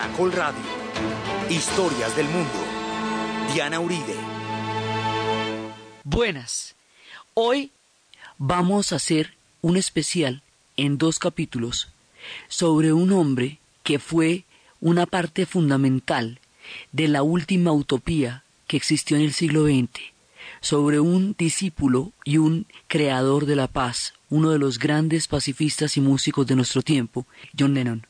[0.00, 0.62] Radio.
[1.50, 2.48] Historias del mundo.
[3.52, 4.14] Diana Uribe.
[6.04, 6.74] Buenas.
[7.34, 7.70] Hoy
[8.38, 10.42] vamos a hacer un especial
[10.78, 11.92] en dos capítulos
[12.48, 14.44] sobre un hombre que fue
[14.80, 16.40] una parte fundamental
[16.92, 20.00] de la última utopía que existió en el siglo XX,
[20.62, 26.00] sobre un discípulo y un creador de la paz, uno de los grandes pacifistas y
[26.00, 27.26] músicos de nuestro tiempo,
[27.56, 28.06] John Lennon.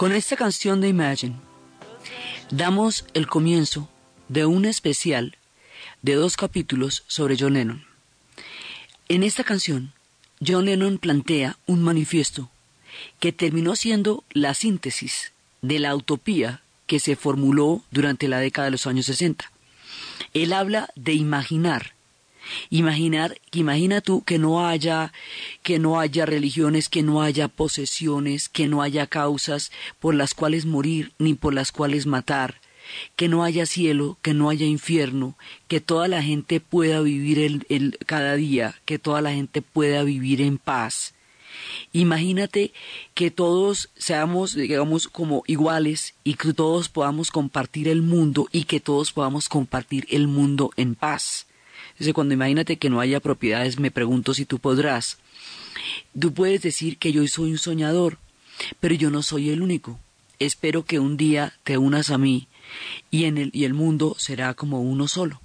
[0.00, 1.36] Con esta canción de Imagine,
[2.50, 3.90] damos el comienzo
[4.28, 5.36] de un especial
[6.00, 7.84] de dos capítulos sobre John Lennon.
[9.10, 9.92] En esta canción,
[10.40, 12.48] John Lennon plantea un manifiesto
[13.18, 18.70] que terminó siendo la síntesis de la utopía que se formuló durante la década de
[18.70, 19.52] los años 60.
[20.32, 21.92] Él habla de imaginar
[22.70, 25.12] Imaginar, imagina tú que no haya,
[25.62, 30.66] que no haya religiones, que no haya posesiones, que no haya causas por las cuales
[30.66, 32.60] morir ni por las cuales matar,
[33.16, 35.36] que no haya cielo, que no haya infierno,
[35.68, 40.02] que toda la gente pueda vivir el, el, cada día, que toda la gente pueda
[40.02, 41.14] vivir en paz.
[41.92, 42.72] Imagínate
[43.14, 48.80] que todos seamos, digamos, como iguales y que todos podamos compartir el mundo y que
[48.80, 51.46] todos podamos compartir el mundo en paz.
[52.00, 55.18] Dice, cuando imagínate que no haya propiedades, me pregunto si tú podrás.
[56.18, 58.16] Tú puedes decir que yo soy un soñador,
[58.80, 60.00] pero yo no soy el único.
[60.38, 62.48] Espero que un día te unas a mí
[63.10, 65.42] y, en el, y el mundo será como uno solo.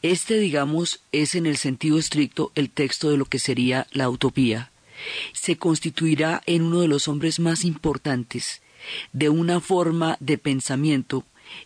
[0.00, 4.70] Este, digamos, es en el sentido estricto el texto de lo que sería la utopía.
[5.32, 8.62] Se constituirá en uno de los hombres más importantes
[9.12, 11.24] de una forma de pensamiento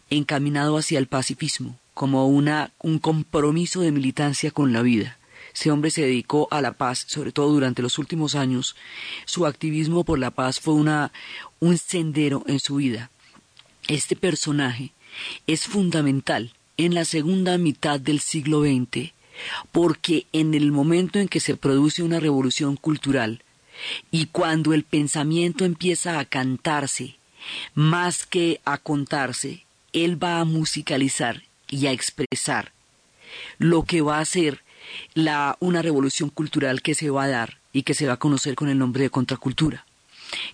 [0.09, 5.19] encaminado hacia el pacifismo como una, un compromiso de militancia con la vida.
[5.55, 8.75] Ese hombre se dedicó a la paz, sobre todo durante los últimos años.
[9.25, 11.13] Su activismo por la paz fue una,
[11.61, 13.11] un sendero en su vida.
[13.87, 14.93] Este personaje
[15.47, 19.13] es fundamental en la segunda mitad del siglo XX
[19.73, 23.43] porque en el momento en que se produce una revolución cultural
[24.11, 27.17] y cuando el pensamiento empieza a cantarse
[27.75, 32.73] más que a contarse, él va a musicalizar y a expresar
[33.59, 34.63] lo que va a ser
[35.15, 38.55] la, una revolución cultural que se va a dar y que se va a conocer
[38.55, 39.87] con el nombre de contracultura.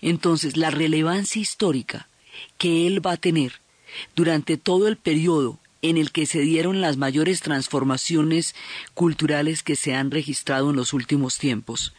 [0.01, 2.07] Entonces, la relevancia histórica
[2.57, 3.61] que él va a tener
[4.15, 8.55] durante todo el periodo en el que se dieron las mayores transformaciones
[8.93, 11.93] culturales que se han registrado en los últimos tiempos,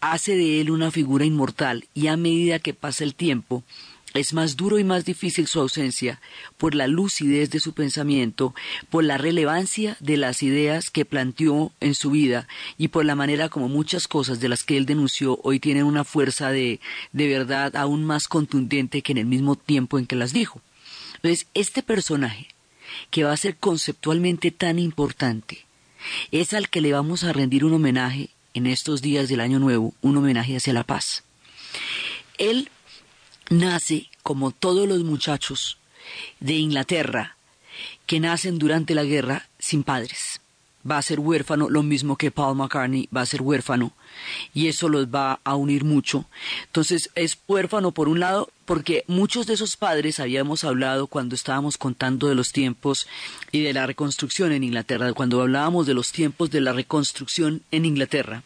[0.00, 3.64] hace de él una figura inmortal y a medida que pasa el tiempo,
[4.14, 6.20] es más duro y más difícil su ausencia
[6.58, 8.54] por la lucidez de su pensamiento,
[8.90, 12.48] por la relevancia de las ideas que planteó en su vida
[12.78, 16.04] y por la manera como muchas cosas de las que él denunció hoy tienen una
[16.04, 16.80] fuerza de,
[17.12, 20.60] de verdad aún más contundente que en el mismo tiempo en que las dijo.
[21.16, 22.48] Entonces, este personaje
[23.10, 25.64] que va a ser conceptualmente tan importante,
[26.30, 29.94] es al que le vamos a rendir un homenaje en estos días del Año Nuevo,
[30.02, 31.24] un homenaje hacia la paz.
[32.38, 32.70] Él
[33.52, 35.78] nace, como todos los muchachos
[36.40, 37.36] de Inglaterra,
[38.06, 40.42] que nacen durante la guerra sin padres
[40.88, 43.92] va a ser huérfano, lo mismo que Paul McCartney va a ser huérfano,
[44.52, 46.24] y eso los va a unir mucho.
[46.66, 51.78] Entonces es huérfano por un lado, porque muchos de esos padres habíamos hablado cuando estábamos
[51.78, 53.06] contando de los tiempos
[53.50, 57.84] y de la reconstrucción en Inglaterra, cuando hablábamos de los tiempos de la reconstrucción en
[57.84, 58.42] Inglaterra.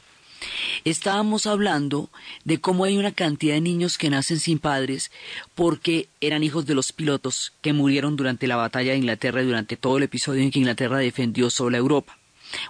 [0.84, 2.10] Estábamos hablando
[2.44, 5.10] de cómo hay una cantidad de niños que nacen sin padres
[5.54, 9.76] porque eran hijos de los pilotos que murieron durante la batalla de Inglaterra y durante
[9.76, 12.18] todo el episodio en que Inglaterra defendió sola Europa.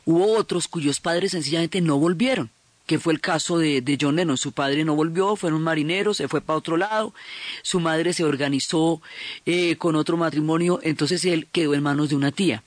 [0.05, 2.51] Hubo otros cuyos padres sencillamente no volvieron,
[2.87, 4.39] que fue el caso de, John Lennon.
[4.39, 7.15] Su padre no volvió, fueron marineros, se fue para otro lado,
[7.63, 9.03] su madre se organizó
[9.45, 12.63] eh, con otro matrimonio, entonces él quedó en manos de una tía,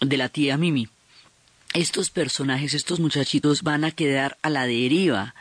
[0.00, 0.88] de la tía Mimi.
[1.72, 5.36] Estos personajes, estos muchachitos van a quedar a la deriva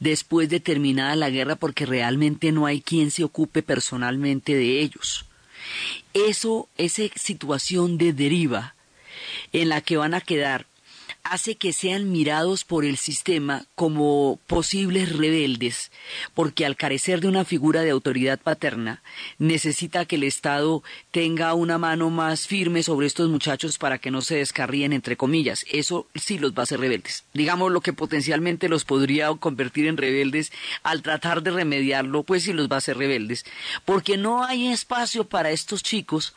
[0.00, 5.24] después de terminada la guerra porque realmente no hay quien se ocupe personalmente de ellos.
[6.12, 8.74] Eso, esa situación de deriva,
[9.54, 10.66] en la que van a quedar
[11.24, 15.92] hace que sean mirados por el sistema como posibles rebeldes,
[16.34, 19.02] porque al carecer de una figura de autoridad paterna,
[19.38, 24.20] necesita que el Estado tenga una mano más firme sobre estos muchachos para que no
[24.20, 25.64] se descarríen, entre comillas.
[25.70, 27.24] Eso sí los va a hacer rebeldes.
[27.34, 30.52] Digamos lo que potencialmente los podría convertir en rebeldes,
[30.82, 33.44] al tratar de remediarlo, pues sí los va a hacer rebeldes,
[33.84, 36.34] porque no hay espacio para estos chicos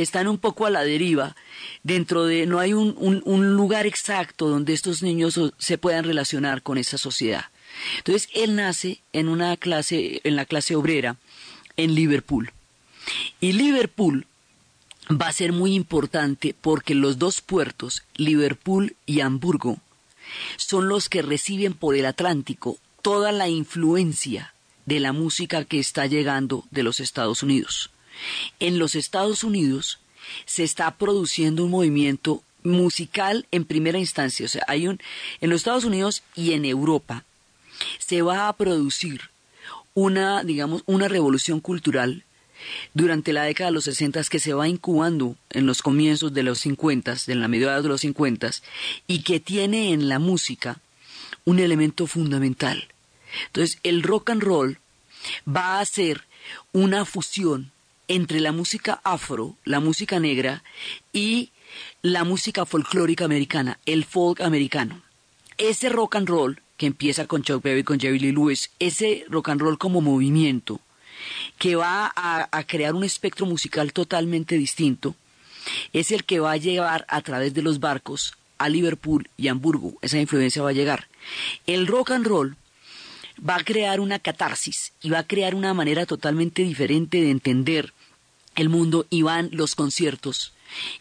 [0.00, 1.36] que están un poco a la deriva,
[1.82, 6.78] dentro de, no hay un, un, lugar exacto donde estos niños se puedan relacionar con
[6.78, 7.50] esa sociedad.
[7.98, 11.16] Entonces, él nace en una clase, en la clase obrera,
[11.76, 12.50] en Liverpool.
[13.42, 14.26] Y Liverpool
[15.10, 19.80] va a ser muy importante porque los dos puertos, Liverpool y Hamburgo,
[20.56, 24.54] son los que reciben por el Atlántico toda la influencia
[24.86, 27.90] de la música que está llegando de los Estados Unidos.
[28.58, 29.98] En los Estados Unidos
[30.46, 34.46] se está produciendo un movimiento musical en primera instancia.
[34.46, 35.00] O sea, hay un,
[35.40, 37.24] en los Estados Unidos y en Europa
[37.98, 39.30] se va a producir
[39.94, 42.24] una, digamos, una revolución cultural
[42.92, 46.60] durante la década de los 60 que se va incubando en los comienzos de los
[46.60, 48.50] 50, de la mediados de los 50
[49.06, 50.78] y que tiene en la música
[51.44, 52.88] un elemento fundamental.
[53.46, 54.78] Entonces, el rock and roll
[55.48, 56.24] va a ser
[56.72, 57.72] una fusión
[58.10, 60.64] entre la música afro, la música negra
[61.12, 61.52] y
[62.02, 65.00] la música folclórica americana, el folk americano.
[65.58, 69.50] Ese rock and roll que empieza con Chuck Berry, con Jerry Lee Lewis, ese rock
[69.50, 70.80] and roll como movimiento
[71.56, 75.14] que va a, a crear un espectro musical totalmente distinto,
[75.92, 79.92] es el que va a llevar a través de los barcos a Liverpool y Hamburgo.
[80.02, 81.06] Esa influencia va a llegar.
[81.68, 82.56] El rock and roll
[83.48, 87.92] va a crear una catarsis y va a crear una manera totalmente diferente de entender
[88.60, 90.52] el mundo y van los conciertos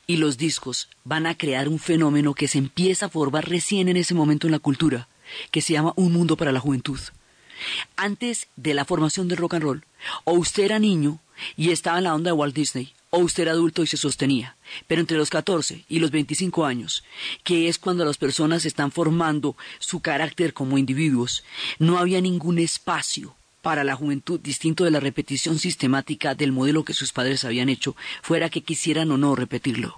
[0.08, 3.98] y los discos van a crear un fenómeno que se empieza a formar recién en
[3.98, 5.08] ese momento en la cultura,
[5.52, 7.00] que se llama un mundo para la juventud.
[7.98, 9.86] Antes de la formación del rock and roll,
[10.24, 11.20] o usted era niño
[11.58, 14.56] y estaba en la onda de Walt Disney, o usted era adulto y se sostenía.
[14.88, 17.04] Pero entre los 14 y los 25 años,
[17.44, 21.44] que es cuando las personas están formando su carácter como individuos,
[21.78, 26.94] no había ningún espacio para la juventud, distinto de la repetición sistemática del modelo que
[26.94, 29.96] sus padres habían hecho, fuera que quisieran o no repetirlo.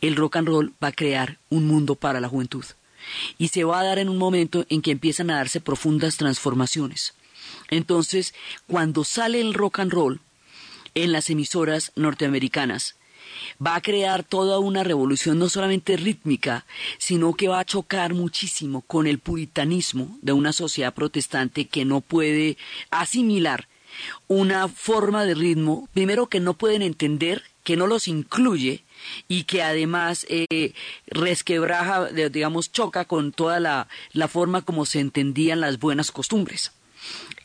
[0.00, 2.64] El rock and roll va a crear un mundo para la juventud.
[3.38, 7.14] Y se va a dar en un momento en que empiezan a darse profundas transformaciones.
[7.68, 8.34] Entonces,
[8.66, 10.20] cuando sale el rock and roll
[10.94, 12.96] en las emisoras norteamericanas,
[13.64, 16.64] va a crear toda una revolución no solamente rítmica,
[16.98, 22.00] sino que va a chocar muchísimo con el puritanismo de una sociedad protestante que no
[22.00, 22.56] puede
[22.90, 23.68] asimilar
[24.28, 28.84] una forma de ritmo, primero que no pueden entender, que no los incluye
[29.28, 30.72] y que además eh,
[31.06, 36.72] resquebraja, digamos, choca con toda la, la forma como se entendían las buenas costumbres.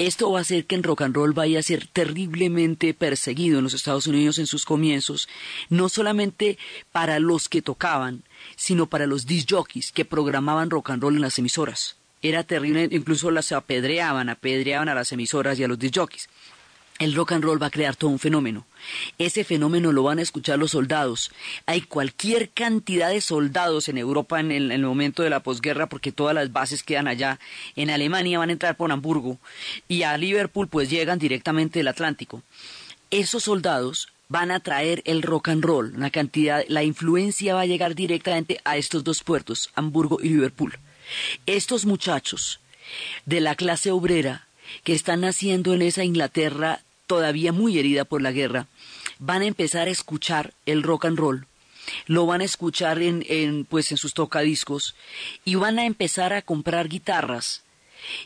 [0.01, 3.63] Esto va a hacer que en rock and roll vaya a ser terriblemente perseguido en
[3.63, 5.29] los Estados Unidos en sus comienzos,
[5.70, 6.58] no solamente
[6.91, 8.24] para los que tocaban,
[8.55, 11.98] sino para los disc jockeys que programaban rock and roll en las emisoras.
[12.24, 16.29] Era terrible, incluso las apedreaban, apedreaban a las emisoras y a los disc jockeys
[17.01, 18.67] el rock and roll va a crear todo un fenómeno.
[19.17, 21.31] Ese fenómeno lo van a escuchar los soldados.
[21.65, 26.36] Hay cualquier cantidad de soldados en Europa en el, momento de la posguerra porque todas
[26.36, 27.39] las bases quedan allá.
[27.75, 29.39] En Alemania van a entrar por Hamburgo
[29.88, 32.43] y a Liverpool pues llegan directamente del Atlántico.
[33.10, 37.96] Esos soldados van a traer el rock and roll, cantidad, la influencia va a llegar
[37.96, 40.77] directamente a estos dos puertos, Hamburgo y Liverpool.
[41.48, 42.60] Estos muchachos
[43.25, 44.48] de la clase obrera
[44.84, 46.81] que están naciendo en esa Inglaterra
[47.12, 48.68] todavía muy herida por la guerra,
[49.20, 51.46] van a empezar a escuchar el rock and roll,
[52.06, 54.96] lo van a escuchar en, en, pues en sus tocadiscos
[55.44, 57.63] y van a empezar a comprar guitarras.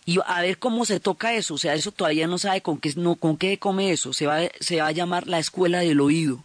[0.06, 2.94] Y a ver cómo se toca eso, o sea, eso todavía no sabe con qué,
[2.96, 6.44] no, con qué come eso, se va, se va a llamar la escuela del oído,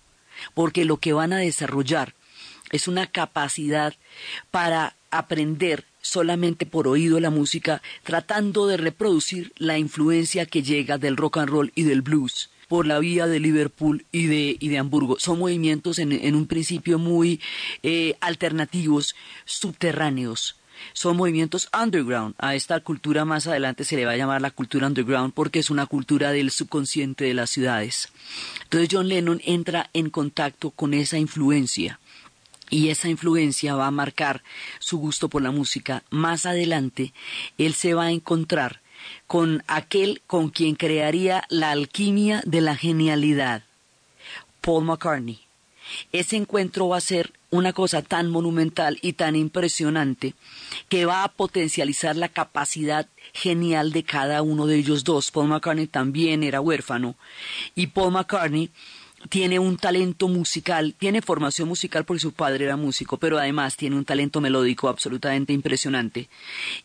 [0.55, 2.15] porque lo que van a desarrollar
[2.73, 3.93] es una capacidad
[4.51, 11.17] para aprender solamente por oído la música, tratando de reproducir la influencia que llega del
[11.17, 14.79] rock and roll y del blues por la vía de Liverpool y de, y de
[14.79, 15.17] Hamburgo.
[15.19, 17.41] Son movimientos en, en un principio muy
[17.83, 20.61] eh, alternativos, subterráneos,
[20.93, 22.35] son movimientos underground.
[22.39, 25.71] A esta cultura más adelante se le va a llamar la cultura underground porque es
[25.71, 28.09] una cultura del subconsciente de las ciudades.
[28.65, 32.01] Entonces John Lennon entra en contacto con esa influencia
[32.71, 34.43] y esa influencia va a marcar
[34.79, 36.03] su gusto por la música.
[36.11, 37.13] Más adelante
[37.59, 38.81] él se va a encontrar
[39.27, 43.65] con aquel con quien crearía la alquimia de la genialidad,
[44.61, 45.41] Paul McCartney.
[46.13, 50.35] Ese encuentro va a ser una cosa tan monumental y tan impresionante
[50.89, 55.31] que va a potencializar la capacidad genial de cada uno de ellos dos.
[55.33, 57.17] Paul McCartney también era huérfano
[57.75, 58.71] y Paul McCartney
[59.29, 63.97] tiene un talento musical, tiene formación musical porque su padre era músico, pero además tiene
[63.97, 66.29] un talento melódico absolutamente impresionante.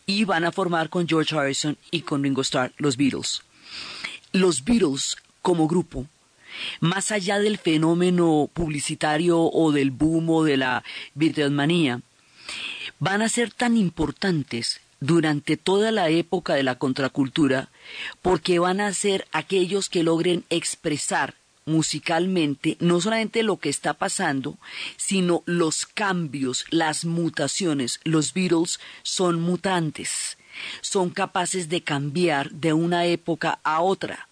[0.04, 3.42] Y van a formar con George Harrison y con Ringo Starr los Beatles.
[4.32, 6.06] Los Beatles como grupo
[6.80, 12.00] más allá del fenómeno publicitario o del boom o de la virtuosmanía,
[12.98, 17.68] van a ser tan importantes durante toda la época de la contracultura
[18.22, 21.34] porque van a ser aquellos que logren expresar
[21.66, 24.56] musicalmente no solamente lo que está pasando,
[24.96, 28.00] sino los cambios, las mutaciones.
[28.04, 30.38] Los Beatles son mutantes,
[30.80, 34.28] son capaces de cambiar de una época a otra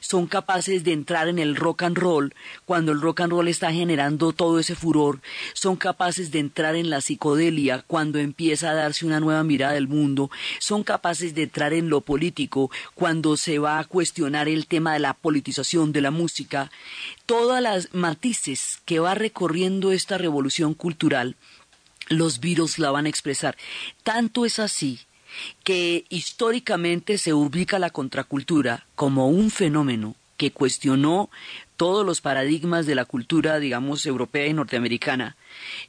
[0.00, 2.34] son capaces de entrar en el rock and roll
[2.64, 5.20] cuando el rock and roll está generando todo ese furor,
[5.54, 9.88] son capaces de entrar en la psicodelia cuando empieza a darse una nueva mirada del
[9.88, 14.92] mundo, son capaces de entrar en lo político cuando se va a cuestionar el tema
[14.92, 16.70] de la politización de la música,
[17.26, 21.36] todas las matices que va recorriendo esta revolución cultural,
[22.08, 23.56] los virus la van a expresar.
[24.02, 25.00] Tanto es así
[25.64, 31.28] que históricamente se ubica la contracultura como un fenómeno que cuestionó
[31.80, 35.36] todos los paradigmas de la cultura, digamos, europea y norteamericana,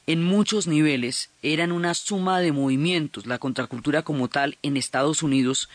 [0.06, 3.26] en muchos niveles eran una suma de movimientos.
[3.26, 5.68] La contracultura como tal en Estados Unidos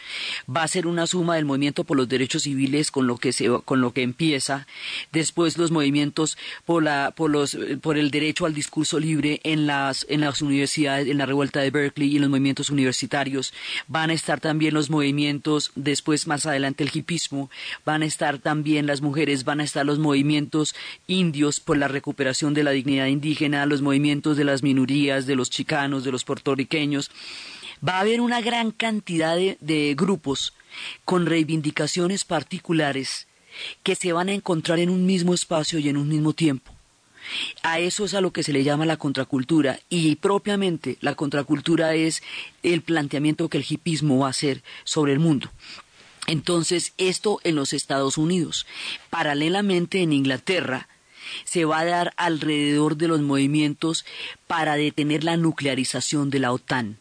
[0.50, 3.32] va a ser una suma del movimiento por los derechos civiles con lo que
[3.64, 4.66] con lo que empieza,
[5.12, 10.04] después los movimientos por la por los por el derecho al discurso libre en las
[10.10, 13.54] en las universidades, en la revuelta de Berkeley y en los movimientos universitarios,
[13.88, 17.52] van a estar también los movimientos después más adelante el hipismo,
[17.86, 20.74] van a estar también las mujeres, van a estar los movimientos
[21.08, 25.50] indios por la recuperación de la dignidad indígena, los movimientos de las minorías, de los
[25.50, 27.12] chicanos, de los puertorriqueños.
[27.88, 30.54] Va a haber una gran cantidad de, de grupos
[31.06, 33.28] con reivindicaciones particulares
[33.84, 36.72] que se van a encontrar en un mismo espacio y en un mismo tiempo.
[37.62, 41.94] A eso es a lo que se le llama la contracultura y propiamente la contracultura
[41.94, 42.24] es
[42.64, 45.50] el planteamiento que el hipismo va a hacer sobre el mundo.
[46.28, 48.68] Entonces, esto en los Estados Unidos.
[49.10, 50.88] Paralelamente en Inglaterra,
[51.44, 54.06] se va a dar alrededor de los movimientos
[54.46, 57.00] para detener la nuclearización de la OTAN.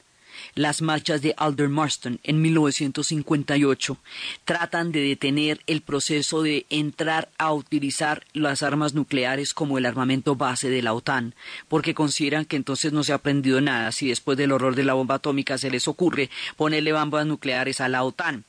[0.55, 3.99] Las marchas de Aldermarston en 1958
[4.45, 10.37] tratan de detener el proceso de entrar a utilizar las armas nucleares como el armamento
[10.37, 11.35] base de la OTAN,
[11.69, 14.95] porque consideran que entonces no se ha aprendido nada si después del horror de la
[14.95, 18.45] bomba atómica se les ocurre ponerle bombas nucleares a la OTAN.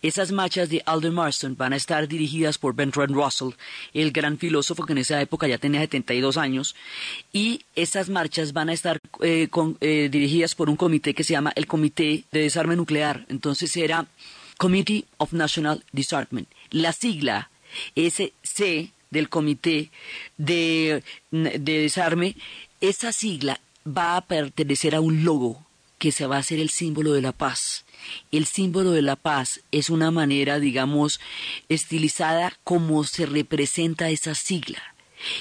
[0.00, 3.54] Esas marchas de Alden Marston van a estar dirigidas por Bertrand Russell,
[3.94, 6.76] el gran filósofo que en esa época ya tenía 72 años,
[7.32, 9.48] y esas marchas van a estar eh,
[9.80, 13.26] eh, dirigidas por un comité que se llama el Comité de Desarme Nuclear.
[13.28, 14.06] Entonces era
[14.56, 16.48] Committee of National Disarmament.
[16.70, 17.50] La sigla
[17.96, 19.90] SC del Comité
[20.36, 22.36] de, de Desarme,
[22.80, 25.66] esa sigla va a pertenecer a un logo
[25.98, 27.84] que se va a hacer el símbolo de la paz.
[28.30, 31.20] El símbolo de la paz es una manera, digamos,
[31.68, 34.82] estilizada como se representa esa sigla.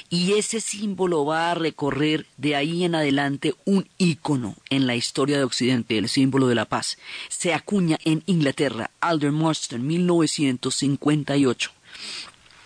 [0.09, 5.37] Y ese símbolo va a recorrer de ahí en adelante un ícono en la historia
[5.37, 6.97] de Occidente, el símbolo de la paz.
[7.29, 11.71] Se acuña en Inglaterra, Alder Marston, 1958.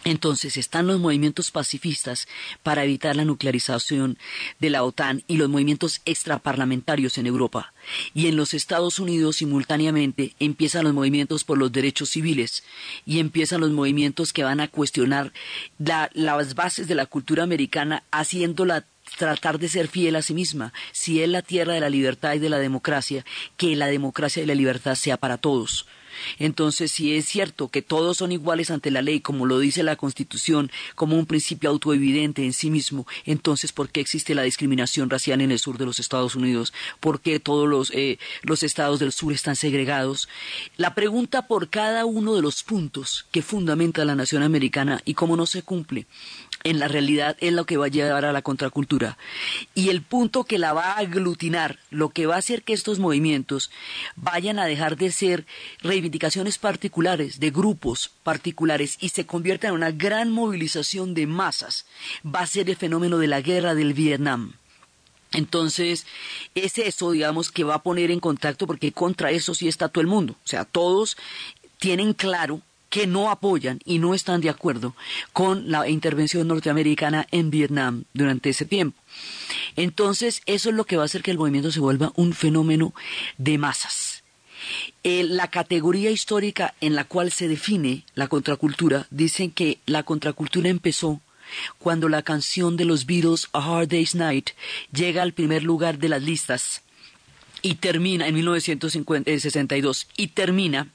[0.03, 2.27] Entonces están los movimientos pacifistas
[2.63, 4.17] para evitar la nuclearización
[4.59, 7.73] de la OTAN y los movimientos extraparlamentarios en Europa.
[8.13, 12.63] Y en los Estados Unidos simultáneamente empiezan los movimientos por los derechos civiles
[13.05, 15.31] y empiezan los movimientos que van a cuestionar
[15.77, 18.85] las bases de la cultura americana haciéndola
[19.17, 20.73] tratar de ser fiel a sí misma.
[20.91, 23.25] Si es la tierra de la libertad y de la democracia,
[23.57, 25.85] que la democracia y la libertad sea para todos.
[26.39, 29.95] Entonces, si es cierto que todos son iguales ante la ley, como lo dice la
[29.95, 35.41] Constitución, como un principio autoevidente en sí mismo, entonces, ¿por qué existe la discriminación racial
[35.41, 36.73] en el sur de los Estados Unidos?
[36.99, 40.27] ¿Por qué todos los, eh, los estados del sur están segregados?
[40.77, 45.35] La pregunta por cada uno de los puntos que fundamenta la nación americana y cómo
[45.35, 46.07] no se cumple
[46.63, 49.17] en la realidad es lo que va a llevar a la contracultura.
[49.73, 52.99] Y el punto que la va a aglutinar, lo que va a hacer que estos
[52.99, 53.71] movimientos
[54.15, 55.45] vayan a dejar de ser
[56.01, 61.85] reivindicaciones particulares, de grupos particulares, y se conviertan en una gran movilización de masas,
[62.25, 64.53] va a ser el fenómeno de la guerra del Vietnam.
[65.33, 66.05] Entonces,
[66.55, 70.01] es eso, digamos, que va a poner en contacto, porque contra eso sí está todo
[70.01, 70.33] el mundo.
[70.43, 71.15] O sea, todos
[71.79, 74.93] tienen claro que no apoyan y no están de acuerdo
[75.31, 78.99] con la intervención norteamericana en Vietnam durante ese tiempo.
[79.77, 82.93] Entonces, eso es lo que va a hacer que el movimiento se vuelva un fenómeno
[83.37, 84.10] de masas.
[85.03, 90.69] Eh, la categoría histórica en la cual se define la contracultura, dicen que la contracultura
[90.69, 91.21] empezó
[91.79, 94.51] cuando la canción de los Beatles A Hard Day's Night
[94.93, 96.81] llega al primer lugar de las listas
[97.61, 100.87] y termina en 1962 y termina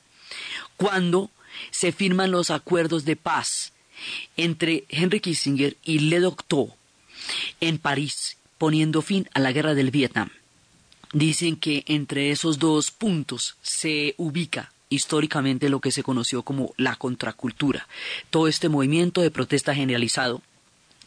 [0.77, 1.31] cuando
[1.71, 3.73] se firman los acuerdos de paz
[4.37, 6.69] entre Henry Kissinger y Le Docteur
[7.61, 10.31] en París, poniendo fin a la guerra del Vietnam.
[11.13, 16.97] Dicen que entre esos dos puntos se ubica históricamente lo que se conoció como la
[16.97, 17.89] contracultura,
[18.31, 20.43] todo este movimiento de protesta generalizado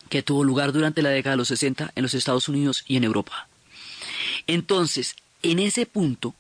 [0.10, 3.04] que tuvo lugar durante la década de los 60 en los Estados Unidos y en
[3.04, 3.48] Europa.
[4.48, 6.34] Entonces, en ese punto,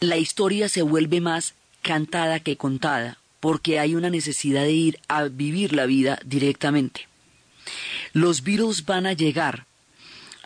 [0.00, 5.24] la historia se vuelve más cantada que contada, porque hay una necesidad de ir a
[5.24, 7.08] vivir la vida directamente.
[8.12, 9.66] Los virus van a llegar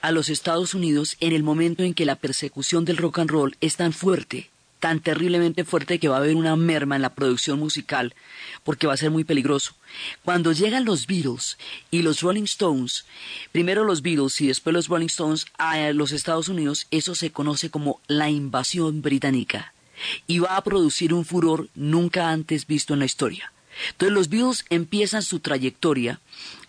[0.07, 3.57] a los Estados Unidos en el momento en que la persecución del rock and roll
[3.61, 7.59] es tan fuerte, tan terriblemente fuerte que va a haber una merma en la producción
[7.59, 8.15] musical,
[8.63, 9.75] porque va a ser muy peligroso.
[10.23, 11.59] Cuando llegan los Beatles
[11.91, 13.05] y los Rolling Stones,
[13.51, 17.71] primero los Beatles y después los Rolling Stones a los Estados Unidos, eso se conoce
[17.71, 19.75] como la invasión británica
[20.29, 23.53] y va a producir un furor nunca antes visto en la historia.
[23.91, 26.21] Entonces los Beatles empiezan su trayectoria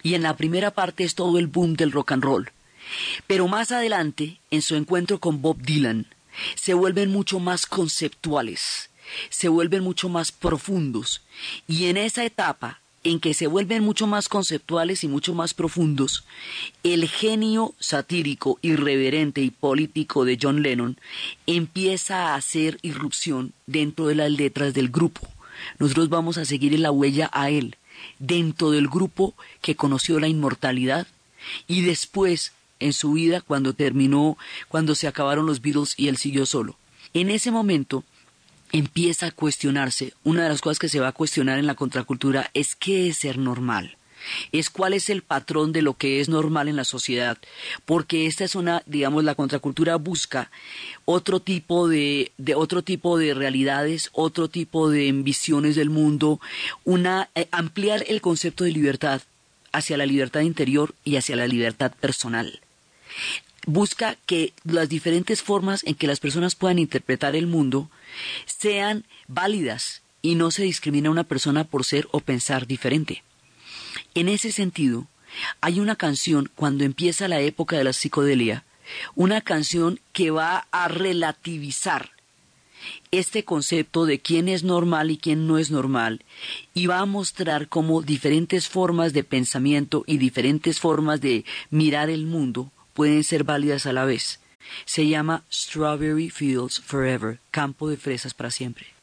[0.02, 2.52] y en la primera parte es todo el boom del rock and roll.
[3.28, 6.08] Pero más adelante, en su encuentro con Bob Dylan,
[6.56, 8.90] se vuelven mucho más conceptuales,
[9.30, 11.22] se vuelven mucho más profundos
[11.68, 16.26] y en esa etapa en que se vuelven mucho más conceptuales y mucho más profundos,
[16.84, 20.98] el genio satírico, irreverente y político de John Lennon
[21.46, 25.22] empieza a hacer irrupción dentro de las letras del grupo.
[25.80, 27.78] Nosotros vamos a seguir en la huella a él,
[28.20, 31.08] dentro del grupo que conoció la inmortalidad
[31.68, 34.38] y después en su vida cuando terminó,
[34.68, 36.78] cuando se acabaron los Beatles y él siguió solo.
[37.14, 38.04] En ese momento,
[38.72, 40.14] empieza a cuestionarse.
[40.24, 43.18] Una de las cosas que se va a cuestionar en la contracultura es qué es
[43.18, 43.98] ser normal.
[44.52, 47.38] Es cuál es el patrón de lo que es normal en la sociedad,
[47.86, 50.52] porque esta es una, digamos, la contracultura busca
[51.06, 56.42] otro tipo de, de otro tipo de realidades, otro tipo de visiones del mundo,
[56.84, 59.22] una eh, ampliar el concepto de libertad
[59.72, 62.60] hacia la libertad interior y hacia la libertad personal
[63.68, 67.90] busca que las diferentes formas en que las personas puedan interpretar el mundo
[68.46, 73.24] sean válidas y no se discrimina a una persona por ser o pensar diferente.
[74.16, 75.08] En ese sentido,
[75.62, 78.64] hay una canción cuando empieza la época de la psicodelia,
[79.16, 82.12] una canción que va a relativizar
[83.12, 86.24] este concepto de quién es normal y quién no es normal
[86.74, 92.26] y va a mostrar cómo diferentes formas de pensamiento y diferentes formas de mirar el
[92.26, 94.40] mundo pueden ser válidas a la vez.
[94.86, 98.97] Se llama Strawberry Fields Forever, campo de fresas para siempre.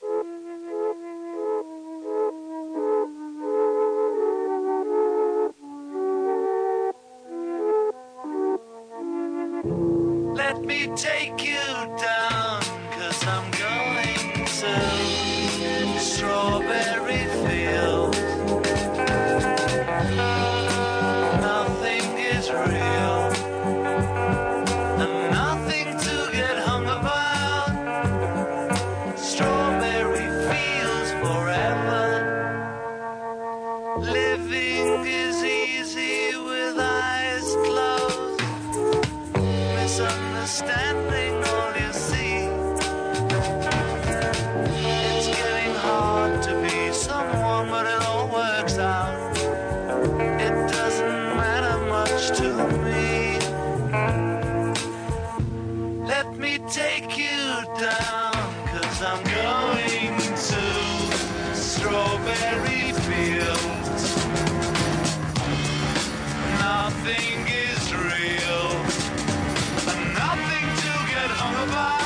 [71.44, 72.03] all about.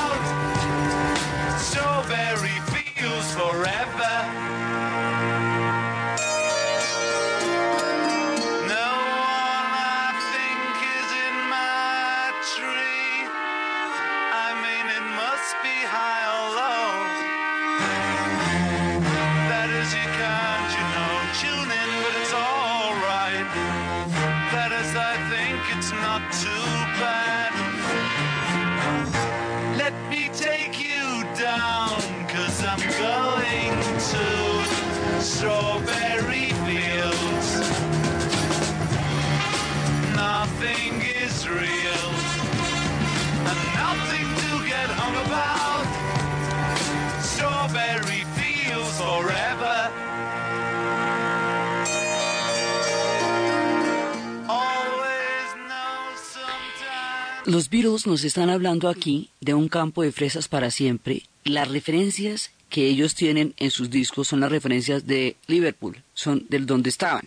[57.59, 61.23] Los Beatles nos están hablando aquí de un campo de fresas para siempre.
[61.43, 66.67] Las referencias que ellos tienen en sus discos son las referencias de Liverpool, son del
[66.67, 67.25] donde estaban.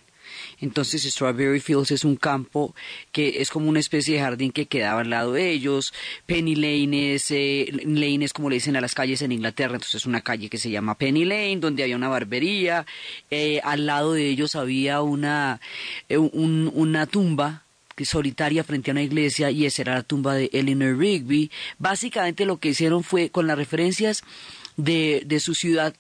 [0.62, 2.74] Entonces Strawberry Fields es un campo
[3.12, 5.94] que es como una especie de jardín que quedaba al lado de ellos.
[6.26, 9.96] Penny Lane es, eh, Lane es como le dicen a las calles en Inglaterra, entonces
[9.96, 12.86] es una calle que se llama Penny Lane, donde había una barbería.
[13.30, 15.60] Eh, al lado de ellos había una,
[16.08, 17.61] eh, un- una tumba
[18.06, 21.52] solitaria frente a una iglesia y esa era la tumba de Eleanor Rigby.
[21.80, 24.24] Básicamente lo que hicieron fue con las referencias
[24.78, 25.94] de, de su ciudad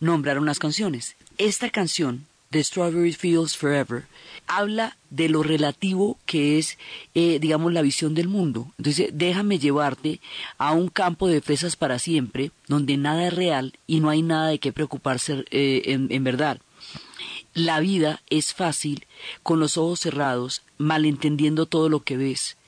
[0.00, 1.16] nombraron las canciones.
[1.38, 4.04] Esta canción de Strawberry Fields Forever
[4.46, 6.78] habla de lo relativo que es,
[7.14, 8.70] eh, digamos, la visión del mundo.
[8.78, 10.20] Entonces, déjame llevarte
[10.56, 14.48] a un campo de fresas para siempre, donde nada es real y no hay nada
[14.48, 16.58] de qué preocuparse eh, en- en verdad.
[17.56, 19.06] La vida es fácil
[19.42, 22.58] con los ojos cerrados, malentendiendo todo lo que ves.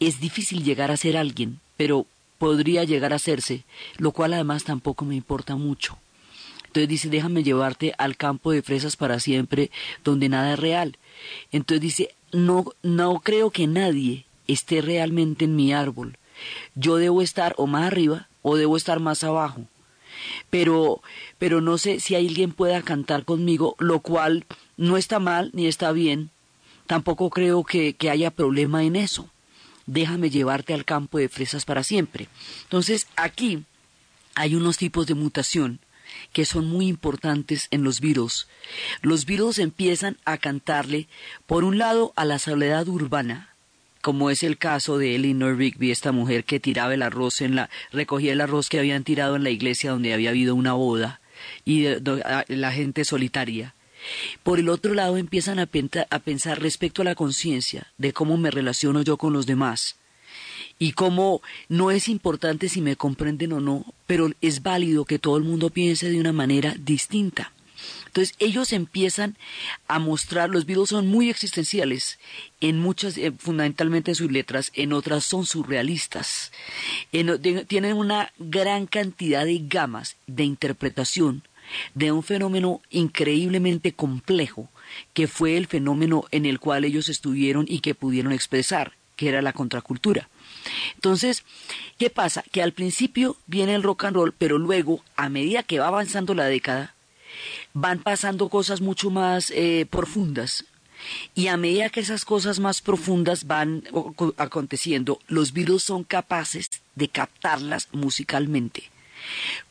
[0.00, 2.06] Es difícil llegar a ser alguien, pero
[2.38, 3.62] podría llegar a serse,
[3.98, 5.96] lo cual además tampoco me importa mucho.
[6.66, 9.70] Entonces dice, déjame llevarte al campo de fresas para siempre,
[10.02, 10.98] donde nada es real.
[11.52, 16.18] Entonces dice, no, no creo que nadie esté realmente en mi árbol.
[16.74, 19.68] Yo debo estar o más arriba o debo estar más abajo
[20.50, 21.02] pero,
[21.38, 25.92] pero no sé si alguien pueda cantar conmigo, lo cual no está mal ni está
[25.92, 26.30] bien.
[26.86, 29.28] Tampoco creo que, que haya problema en eso.
[29.86, 32.28] Déjame llevarte al campo de fresas para siempre.
[32.64, 33.64] Entonces, aquí
[34.34, 35.80] hay unos tipos de mutación
[36.32, 38.48] que son muy importantes en los Beatles.
[39.00, 41.08] Los Beatles empiezan a cantarle,
[41.46, 43.51] por un lado, a la soledad urbana,
[44.02, 47.70] como es el caso de Eleanor Rigby, esta mujer que tiraba el arroz en la,
[47.92, 51.20] recogía el arroz que habían tirado en la iglesia donde había habido una boda,
[51.64, 51.86] y
[52.48, 53.74] la gente solitaria.
[54.42, 59.02] Por el otro lado empiezan a pensar respecto a la conciencia, de cómo me relaciono
[59.02, 59.96] yo con los demás,
[60.78, 65.36] y cómo no es importante si me comprenden o no, pero es válido que todo
[65.36, 67.52] el mundo piense de una manera distinta.
[68.06, 69.36] Entonces ellos empiezan
[69.88, 72.18] a mostrar, los Beatles son muy existenciales,
[72.60, 76.52] en muchas, eh, fundamentalmente en sus letras, en otras son surrealistas.
[77.10, 81.42] Tienen una gran cantidad de gamas de interpretación
[81.94, 84.68] de un fenómeno increíblemente complejo,
[85.14, 89.42] que fue el fenómeno en el cual ellos estuvieron y que pudieron expresar, que era
[89.42, 90.28] la contracultura.
[90.94, 91.44] Entonces,
[91.98, 92.44] ¿qué pasa?
[92.52, 96.34] Que al principio viene el rock and roll, pero luego, a medida que va avanzando
[96.34, 96.94] la década,
[97.74, 100.64] van pasando cosas mucho más eh, profundas.
[101.34, 103.84] Y a medida que esas cosas más profundas van
[104.36, 108.84] aconteciendo, los Beatles son capaces de captarlas musicalmente.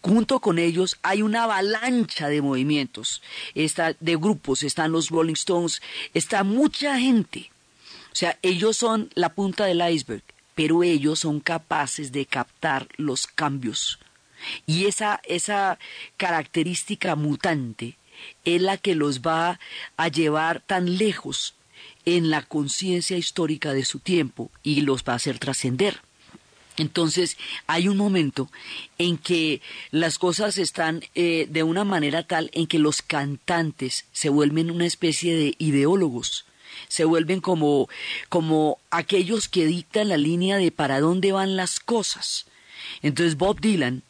[0.01, 3.21] Junto con ellos hay una avalancha de movimientos,
[3.55, 5.81] está, de grupos, están los Rolling Stones,
[6.13, 7.51] está mucha gente.
[8.11, 10.23] O sea, ellos son la punta del iceberg,
[10.55, 13.99] pero ellos son capaces de captar los cambios.
[14.65, 15.79] Y esa, esa
[16.17, 17.95] característica mutante
[18.45, 19.59] es la que los va
[19.97, 21.55] a llevar tan lejos
[22.05, 26.01] en la conciencia histórica de su tiempo y los va a hacer trascender.
[26.77, 28.49] Entonces hay un momento
[28.97, 34.29] en que las cosas están eh, de una manera tal en que los cantantes se
[34.29, 36.45] vuelven una especie de ideólogos,
[36.87, 37.89] se vuelven como,
[38.29, 42.45] como aquellos que dictan la línea de para dónde van las cosas.
[43.01, 44.03] Entonces Bob Dylan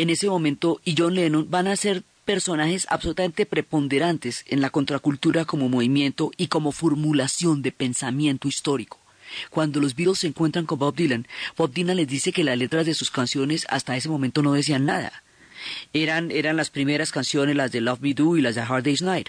[0.00, 5.44] en ese momento y John Lennon van a ser personajes absolutamente preponderantes en la contracultura
[5.44, 8.98] como movimiento y como formulación de pensamiento histórico.
[9.50, 12.86] Cuando los Beatles se encuentran con Bob Dylan, Bob Dylan les dice que las letras
[12.86, 15.22] de sus canciones hasta ese momento no decían nada.
[15.92, 19.02] Eran, eran las primeras canciones, las de Love Me Do y las de Hard Day's
[19.02, 19.28] Night.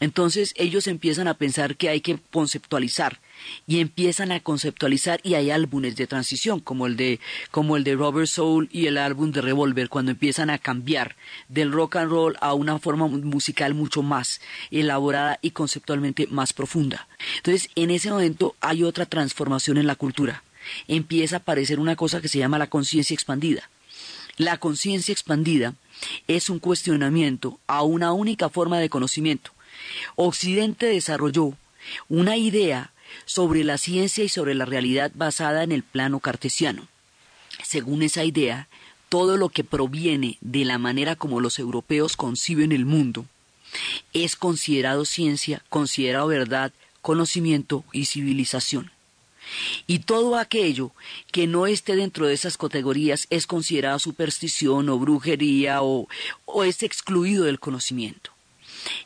[0.00, 3.20] Entonces ellos empiezan a pensar que hay que conceptualizar
[3.66, 7.94] y empiezan a conceptualizar y hay álbumes de transición como el de como el de
[7.94, 11.16] Robert Soul y el álbum de Revolver cuando empiezan a cambiar
[11.48, 17.08] del rock and roll a una forma musical mucho más elaborada y conceptualmente más profunda.
[17.36, 20.42] Entonces, en ese momento hay otra transformación en la cultura.
[20.88, 23.70] Empieza a aparecer una cosa que se llama la conciencia expandida.
[24.36, 25.74] La conciencia expandida
[26.28, 29.52] es un cuestionamiento a una única forma de conocimiento.
[30.14, 31.54] Occidente desarrolló
[32.08, 32.92] una idea
[33.24, 36.88] sobre la ciencia y sobre la realidad basada en el plano cartesiano.
[37.62, 38.68] Según esa idea,
[39.08, 43.26] todo lo que proviene de la manera como los europeos conciben el mundo
[44.12, 48.90] es considerado ciencia, considerado verdad, conocimiento y civilización.
[49.86, 50.90] Y todo aquello
[51.30, 56.08] que no esté dentro de esas categorías es considerado superstición o brujería o,
[56.44, 58.35] o es excluido del conocimiento.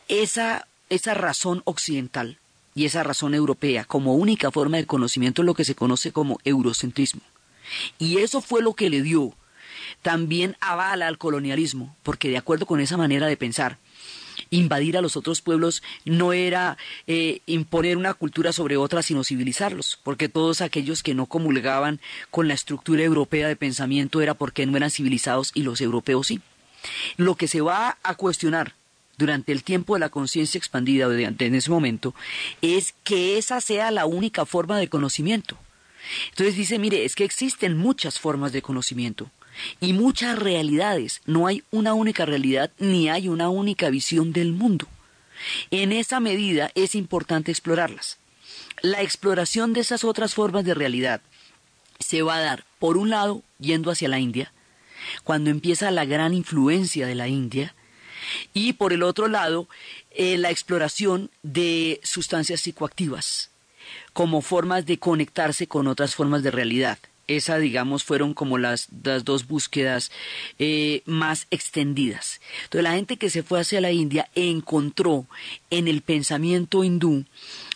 [0.08, 2.38] Esa, esa razón occidental
[2.74, 6.38] y esa razón europea como única forma de conocimiento es lo que se conoce como
[6.44, 7.22] eurocentrismo.
[7.98, 9.34] Y eso fue lo que le dio
[10.02, 13.78] también avala al colonialismo, porque de acuerdo con esa manera de pensar,
[14.48, 19.98] invadir a los otros pueblos no era eh, imponer una cultura sobre otra, sino civilizarlos,
[20.02, 24.76] porque todos aquellos que no comulgaban con la estructura europea de pensamiento era porque no
[24.76, 26.40] eran civilizados y los europeos sí.
[27.16, 28.74] Lo que se va a cuestionar
[29.20, 32.14] durante el tiempo de la conciencia expandida en ese momento
[32.62, 35.58] es que esa sea la única forma de conocimiento.
[36.30, 39.30] Entonces dice, mire, es que existen muchas formas de conocimiento
[39.78, 41.20] y muchas realidades.
[41.26, 44.88] No hay una única realidad ni hay una única visión del mundo.
[45.70, 48.18] En esa medida es importante explorarlas.
[48.80, 51.20] La exploración de esas otras formas de realidad
[51.98, 54.50] se va a dar, por un lado, yendo hacia la India,
[55.24, 57.74] cuando empieza la gran influencia de la India,
[58.52, 59.68] y por el otro lado,
[60.10, 63.50] eh, la exploración de sustancias psicoactivas
[64.12, 66.98] como formas de conectarse con otras formas de realidad.
[67.26, 70.10] Esa, digamos, fueron como las, las dos búsquedas
[70.58, 72.40] eh, más extendidas.
[72.64, 75.26] Entonces, la gente que se fue hacia la India encontró
[75.70, 77.24] en el pensamiento hindú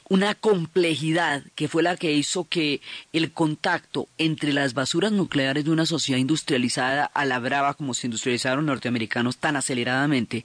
[0.08, 2.80] una complejidad que fue la que hizo que
[3.12, 8.06] el contacto entre las basuras nucleares de una sociedad industrializada a la brava como se
[8.06, 10.44] industrializaron norteamericanos tan aceleradamente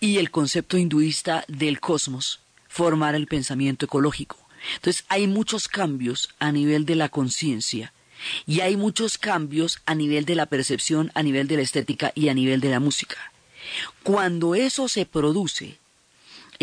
[0.00, 4.38] y el concepto hinduista del cosmos formara el pensamiento ecológico.
[4.76, 7.92] Entonces hay muchos cambios a nivel de la conciencia
[8.46, 12.28] y hay muchos cambios a nivel de la percepción, a nivel de la estética y
[12.28, 13.16] a nivel de la música.
[14.02, 15.78] Cuando eso se produce,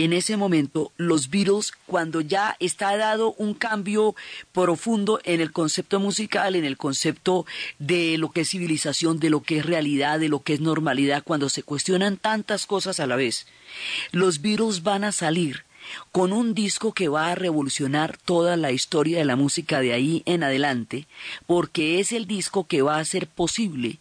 [0.04, 4.16] en ese momento los Beatles, cuando ya está dado un cambio
[4.54, 7.46] profundo en el concepto musical, en el concepto
[7.80, 11.24] de lo que es civilización, de lo que es realidad, de lo que es normalidad,
[11.24, 13.46] cuando se cuestionan tantas cosas a la vez,
[14.12, 15.66] los Beatles van a salir
[16.12, 20.24] con un disco que va a revolucionar toda la historia de la música de ahí
[20.26, 21.08] en adelante,
[21.46, 24.00] porque es el disco que va a hacer posible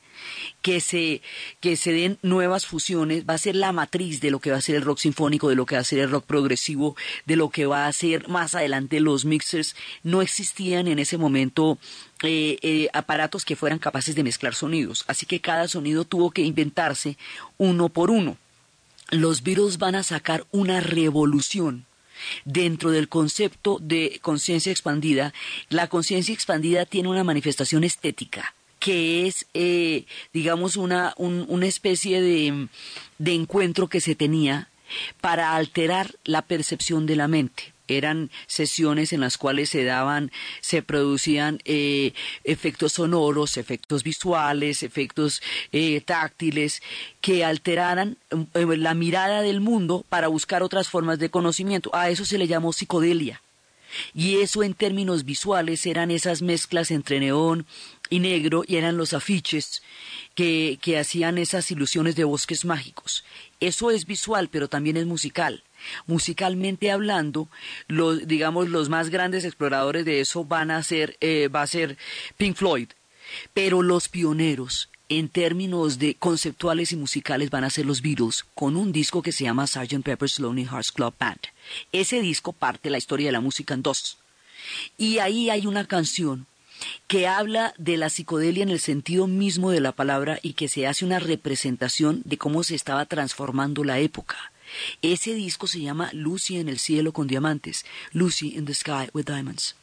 [0.62, 1.22] que se,
[1.60, 4.62] que se den nuevas fusiones, va a ser la matriz de lo que va a
[4.62, 7.50] ser el rock sinfónico, de lo que va a ser el rock progresivo, de lo
[7.50, 9.76] que va a ser más adelante los mixers.
[10.02, 11.78] No existían en ese momento
[12.22, 16.42] eh, eh, aparatos que fueran capaces de mezclar sonidos, así que cada sonido tuvo que
[16.42, 17.16] inventarse
[17.56, 18.36] uno por uno.
[19.10, 21.86] Los Beatles van a sacar una revolución
[22.44, 25.32] dentro del concepto de conciencia expandida.
[25.70, 32.68] La conciencia expandida tiene una manifestación estética que es, eh, digamos, una, una especie de,
[33.18, 34.68] de encuentro que se tenía
[35.20, 40.82] para alterar la percepción de la mente eran sesiones en las cuales se daban, se
[40.82, 42.12] producían eh,
[42.44, 46.82] efectos sonoros, efectos visuales, efectos eh, táctiles
[47.20, 48.18] que alteraran
[48.52, 51.90] la mirada del mundo para buscar otras formas de conocimiento.
[51.94, 53.42] A eso se le llamó psicodelia.
[54.14, 57.64] Y eso en términos visuales eran esas mezclas entre neón
[58.10, 59.82] y negro y eran los afiches
[60.34, 63.24] que, que hacían esas ilusiones de bosques mágicos.
[63.60, 65.62] Eso es visual, pero también es musical.
[66.06, 67.48] Musicalmente hablando,
[67.86, 71.96] los, digamos, los más grandes exploradores de eso van a ser, eh, va a ser
[72.36, 72.88] Pink Floyd.
[73.52, 78.76] Pero los pioneros en términos de conceptuales y musicales van a ser los Beatles con
[78.76, 80.02] un disco que se llama Sgt.
[80.02, 81.40] Pepper's Lonely Hearts Club Band.
[81.92, 84.18] Ese disco parte la historia de la música en dos.
[84.98, 86.46] Y ahí hay una canción
[87.06, 90.86] que habla de la psicodelia en el sentido mismo de la palabra y que se
[90.86, 94.52] hace una representación de cómo se estaba transformando la época.
[95.02, 99.24] Ese disco se llama Lucy en el cielo con diamantes, Lucy in the sky with
[99.26, 99.74] diamonds.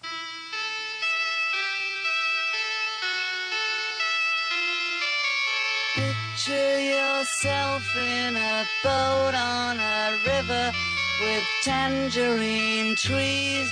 [5.95, 10.71] Picture yourself in a boat on a river
[11.21, 13.71] with tangerine trees.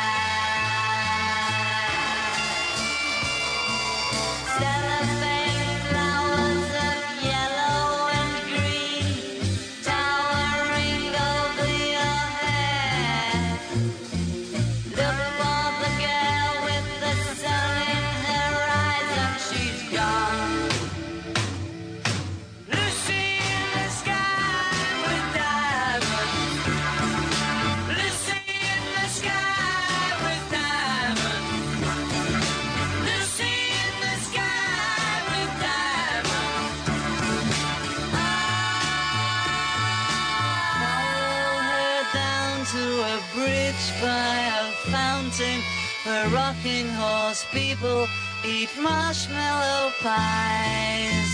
[47.81, 48.07] People
[48.45, 51.31] eat marshmallow pies.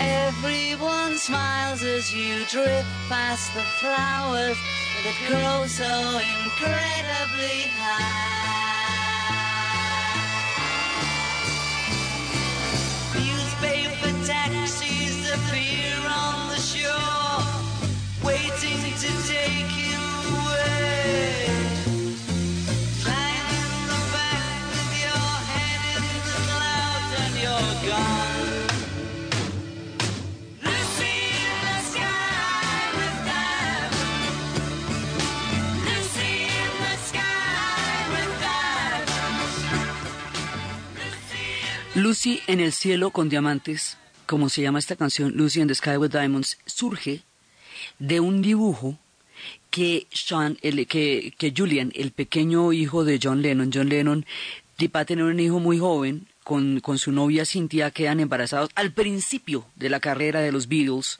[0.00, 4.58] Everyone smiles as you drift past the flowers
[5.04, 8.27] that grow so incredibly high.
[41.98, 45.96] Lucy en el cielo con diamantes, como se llama esta canción, Lucy in the Sky
[45.96, 47.22] with Diamonds, surge
[47.98, 48.96] de un dibujo
[49.70, 54.24] que, Sean, el, que, que Julian, el pequeño hijo de John Lennon, John Lennon
[54.94, 58.92] va a tener un hijo muy joven, con, con su novia Cynthia quedan embarazados al
[58.92, 61.18] principio de la carrera de los Beatles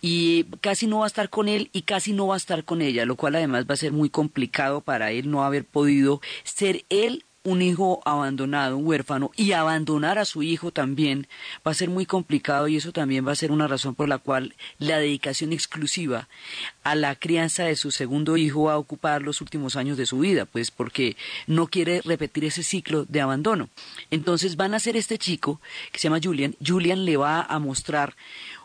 [0.00, 2.80] y casi no va a estar con él y casi no va a estar con
[2.80, 6.84] ella, lo cual además va a ser muy complicado para él no haber podido ser
[6.88, 11.28] él un hijo abandonado, un huérfano, y abandonar a su hijo también
[11.64, 14.18] va a ser muy complicado y eso también va a ser una razón por la
[14.18, 16.28] cual la dedicación exclusiva
[16.82, 20.18] a la crianza de su segundo hijo va a ocupar los últimos años de su
[20.18, 23.68] vida, pues porque no quiere repetir ese ciclo de abandono.
[24.10, 25.60] Entonces van a ser este chico
[25.92, 28.16] que se llama Julian, Julian le va a mostrar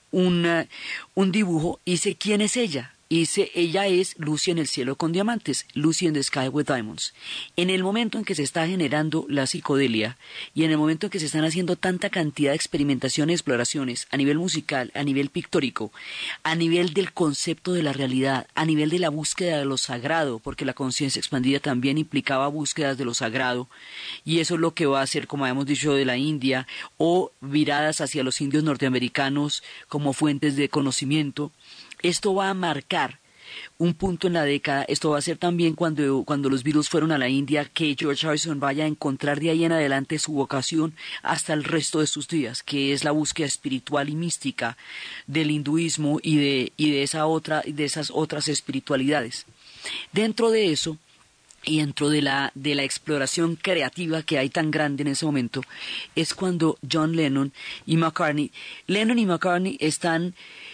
[0.10, 0.68] un,
[1.14, 2.96] un dibujo y dice quién es ella.
[3.12, 6.68] Y dice, ella es Lucy en el cielo con diamantes, Lucy in the sky with
[6.68, 7.14] diamonds.
[7.58, 10.18] En el momento en que se está generando la psicodelia
[10.54, 14.08] y en el momento en que se están haciendo tanta cantidad de experimentación y exploraciones
[14.12, 15.92] a nivel musical, a nivel pictórico,
[16.44, 20.40] a nivel del concepto de la realidad, a nivel de la búsqueda de lo sagrado,
[20.40, 23.68] porque la conciencia expandida también implicaba búsquedas de lo sagrado,
[24.24, 27.34] y eso es lo que va a hacer, como habíamos dicho, de la India, o
[27.42, 31.52] viradas hacia los indios norteamericanos como fuentes de conocimiento,
[32.04, 33.20] esto va a marcar
[33.78, 34.84] un punto en la década.
[34.84, 38.26] Esto va a ser también cuando, cuando los Beatles fueron a la India que George
[38.26, 42.28] Harrison vaya a encontrar de ahí en adelante su vocación hasta el resto de sus
[42.28, 44.78] días, que es la búsqueda espiritual y mística
[45.28, 49.46] del hinduismo y de, y de, esa otra, de esas otras espiritualidades.
[50.12, 50.98] Dentro de eso,
[51.64, 55.62] y dentro de la, de la exploración creativa que hay tan grande en ese momento,
[56.16, 57.54] es cuando John Lennon
[57.86, 58.52] y McCartney,
[58.88, 60.34] Lennon y McCartney están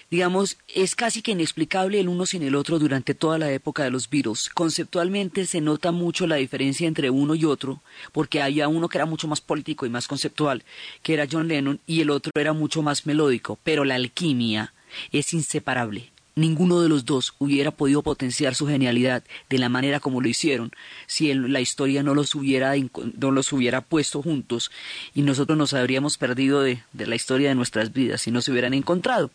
[0.10, 3.92] digamos, es casi que inexplicable el uno sin el otro durante toda la época de
[3.92, 4.50] los Beatles.
[4.50, 7.82] Conceptualmente se nota mucho la diferencia entre uno y otro,
[8.12, 10.64] porque había uno que era mucho más político y más conceptual,
[11.04, 14.74] que era John Lennon, y el otro era mucho más melódico, pero la alquimia
[15.12, 16.12] es inseparable.
[16.38, 20.72] Ninguno de los dos hubiera podido potenciar su genialidad de la manera como lo hicieron
[21.08, 22.74] si la historia no los, hubiera,
[23.18, 24.70] no los hubiera puesto juntos
[25.16, 28.76] y nosotros nos habríamos perdido de, la historia de nuestras vidas si no se hubieran
[28.76, 29.32] encontrado.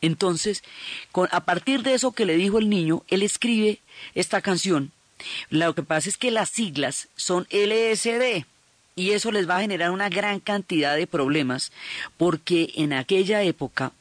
[0.00, 0.62] Entonces,
[1.32, 3.80] a partir de eso que le dijo el niño, él escribe
[4.14, 4.92] esta canción.
[5.50, 8.46] Lo que pasa es que las siglas son LSD
[8.94, 11.72] y eso les va a generar una gran cantidad de problemas
[12.16, 13.92] porque en aquella época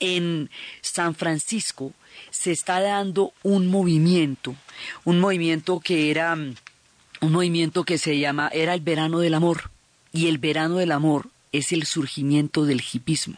[0.00, 1.92] en San Francisco
[2.30, 4.56] se está dando un movimiento,
[5.04, 9.70] un movimiento que era un movimiento que se llama era el verano del amor
[10.12, 13.36] y el verano del amor es el surgimiento del hipismo.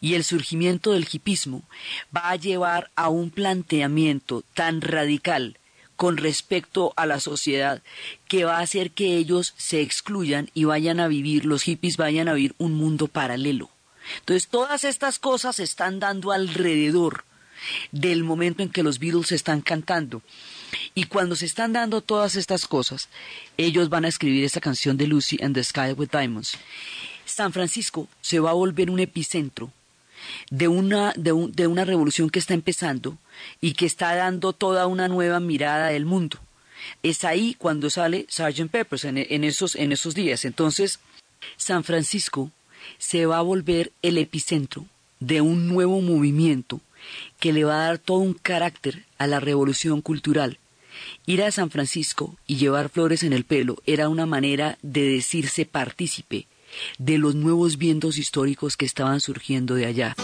[0.00, 1.62] Y el surgimiento del hipismo
[2.14, 5.56] va a llevar a un planteamiento tan radical
[5.96, 7.80] con respecto a la sociedad
[8.28, 12.28] que va a hacer que ellos se excluyan y vayan a vivir, los hippies vayan
[12.28, 13.70] a vivir un mundo paralelo
[14.18, 17.24] Entonces todas estas cosas se están dando alrededor
[17.90, 20.22] del momento en que los Beatles están cantando.
[20.94, 23.08] Y cuando se están dando todas estas cosas,
[23.56, 26.58] ellos van a escribir esta canción de Lucy and the Sky with Diamonds.
[27.24, 29.70] San Francisco se va a volver un epicentro
[30.50, 33.18] de una, de, una revolución que está empezando
[33.60, 36.38] y que está dando toda una nueva mirada del mundo.
[37.02, 38.70] Es ahí cuando sale Sgt.
[38.70, 40.44] Peppers en, esos, en esos días.
[40.44, 41.00] Entonces,
[41.56, 42.50] San Francisco
[42.98, 44.86] se va a volver el epicentro
[45.20, 46.80] de un nuevo movimiento
[47.38, 50.58] que le va a dar todo un carácter a la revolución cultural.
[51.26, 55.64] Ir a San Francisco y llevar flores en el pelo era una manera de decirse
[55.64, 56.46] partícipe
[56.98, 60.16] de los nuevos vientos históricos que estaban surgiendo de allá.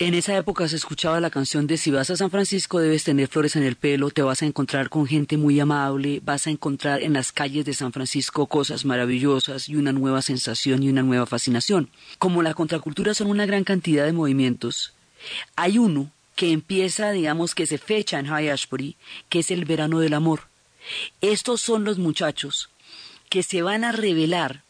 [0.00, 3.28] En esa época se escuchaba la canción de si vas a San Francisco debes tener
[3.28, 7.02] flores en el pelo, te vas a encontrar con gente muy amable, vas a encontrar
[7.02, 11.26] en las calles de San Francisco cosas maravillosas y una nueva sensación y una nueva
[11.26, 11.90] fascinación.
[12.18, 14.94] Como la contracultura son una gran cantidad de movimientos,
[15.54, 18.96] hay uno que empieza, digamos, que se fecha en High Ashbury,
[19.28, 20.44] que es el verano del amor.
[21.20, 22.70] Estos son los muchachos
[23.28, 24.62] que se van a rebelar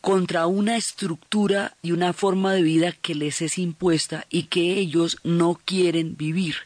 [0.00, 5.18] contra una estructura y una forma de vida que les es impuesta y que ellos
[5.24, 6.56] no quieren vivir.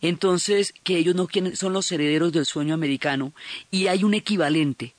[0.00, 3.32] Entonces, que ellos no quieren, son los herederos del sueño americano
[3.70, 4.94] y hay un equivalente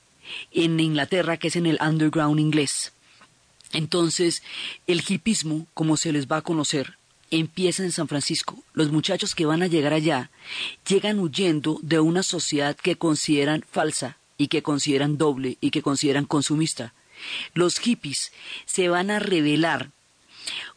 [0.52, 2.92] en Inglaterra que es en el underground inglés.
[3.72, 4.42] Entonces,
[4.86, 6.96] el hipismo, como se les va a conocer,
[7.30, 8.58] empieza en San Francisco.
[8.74, 10.30] Los muchachos que van a llegar allá
[10.88, 16.24] llegan huyendo de una sociedad que consideran falsa y que consideran doble y que consideran
[16.24, 16.92] consumista.
[17.54, 18.32] Los hippies
[18.66, 19.90] se van a rebelar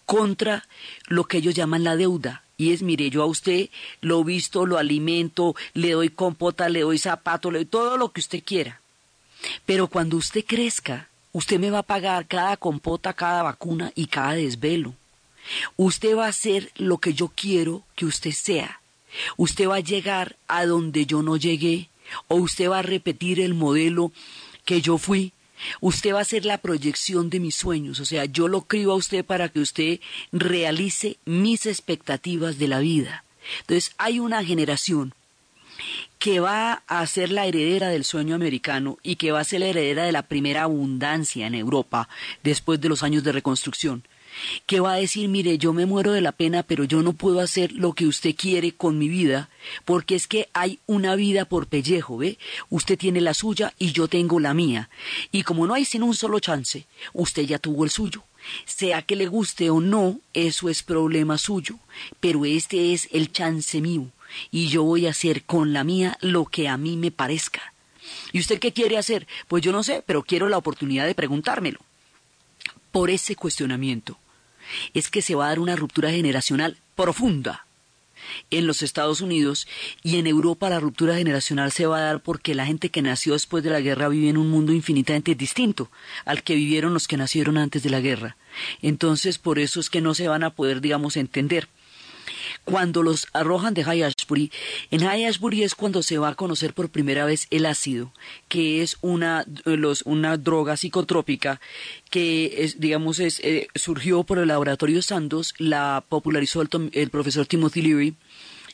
[0.05, 0.67] contra
[1.07, 2.43] lo que ellos llaman la deuda.
[2.57, 3.69] Y es, mire, yo a usted
[4.01, 8.21] lo visto, lo alimento, le doy compota, le doy zapato, le doy todo lo que
[8.21, 8.79] usted quiera.
[9.65, 14.33] Pero cuando usted crezca, usted me va a pagar cada compota, cada vacuna y cada
[14.33, 14.93] desvelo.
[15.75, 18.79] Usted va a ser lo que yo quiero que usted sea.
[19.37, 21.89] Usted va a llegar a donde yo no llegué,
[22.27, 24.11] o usted va a repetir el modelo
[24.65, 25.33] que yo fui.
[25.81, 28.95] Usted va a ser la proyección de mis sueños, o sea, yo lo crío a
[28.95, 29.99] usted para que usted
[30.31, 33.23] realice mis expectativas de la vida.
[33.61, 35.13] Entonces, hay una generación
[36.19, 39.67] que va a ser la heredera del sueño americano y que va a ser la
[39.67, 42.07] heredera de la primera abundancia en Europa
[42.43, 44.03] después de los años de reconstrucción
[44.65, 47.39] que va a decir, mire, yo me muero de la pena, pero yo no puedo
[47.39, 49.49] hacer lo que usted quiere con mi vida,
[49.85, 52.37] porque es que hay una vida por pellejo, ¿ve?
[52.69, 54.89] Usted tiene la suya y yo tengo la mía.
[55.31, 58.23] Y como no hay sino un solo chance, usted ya tuvo el suyo.
[58.65, 61.79] Sea que le guste o no, eso es problema suyo,
[62.19, 64.07] pero este es el chance mío,
[64.51, 67.73] y yo voy a hacer con la mía lo que a mí me parezca.
[68.33, 69.27] ¿Y usted qué quiere hacer?
[69.47, 71.79] Pues yo no sé, pero quiero la oportunidad de preguntármelo.
[72.91, 74.17] Por ese cuestionamiento
[74.93, 77.65] es que se va a dar una ruptura generacional profunda
[78.51, 79.67] en los Estados Unidos
[80.03, 83.33] y en Europa la ruptura generacional se va a dar porque la gente que nació
[83.33, 85.89] después de la guerra vive en un mundo infinitamente distinto
[86.25, 88.37] al que vivieron los que nacieron antes de la guerra.
[88.81, 91.67] Entonces, por eso es que no se van a poder, digamos, entender.
[92.65, 94.51] Cuando los arrojan de High Ashbury,
[94.91, 98.13] en High Ashbury es cuando se va a conocer por primera vez el ácido,
[98.47, 101.59] que es una, los, una droga psicotrópica
[102.09, 107.45] que, es, digamos, es, eh, surgió por el laboratorio Sandoz, la popularizó el, el profesor
[107.45, 108.15] Timothy Leary,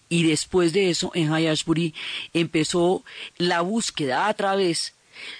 [0.09, 1.93] y después de eso, en High Ashbury,
[2.33, 3.03] empezó
[3.37, 4.95] la búsqueda a través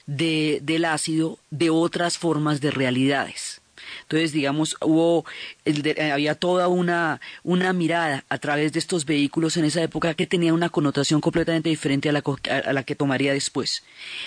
[0.06, 3.59] de, del ácido de otras formas de realidades.
[4.04, 5.26] Entonces, digamos, hubo,
[5.66, 10.28] eh, había toda una, una mirada a través de estos vehículos en esa época que
[10.28, 12.24] tenía una connotación completamente diferente a la,
[12.66, 13.84] a la que tomaría después.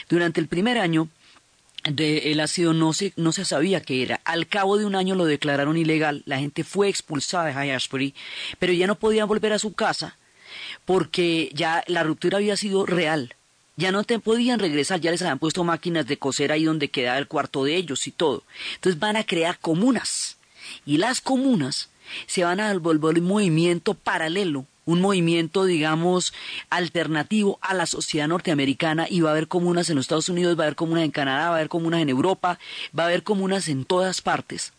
[0.09, 1.09] Durante el primer año,
[1.91, 4.21] de el ácido no se, no se sabía qué era.
[4.25, 8.15] Al cabo de un año lo declararon ilegal, la gente fue expulsada de High Ashbury,
[8.59, 10.17] pero ya no podían volver a su casa
[10.85, 13.35] porque ya la ruptura había sido real.
[13.77, 17.19] Ya no te podían regresar, ya les habían puesto máquinas de coser ahí donde quedaba
[17.19, 18.43] el cuarto de ellos y todo.
[18.75, 20.37] Entonces van a crear comunas.
[20.87, 21.89] Y las comunas
[22.27, 26.33] se van a volver un movimiento paralelo un movimiento, digamos,
[26.71, 30.65] alternativo a la sociedad norteamericana y va a haber comunas en los Estados Unidos, va
[30.65, 32.59] a haber comunas en Canadá, va a haber comunas en Europa,
[32.99, 34.73] va a haber comunas en todas partes.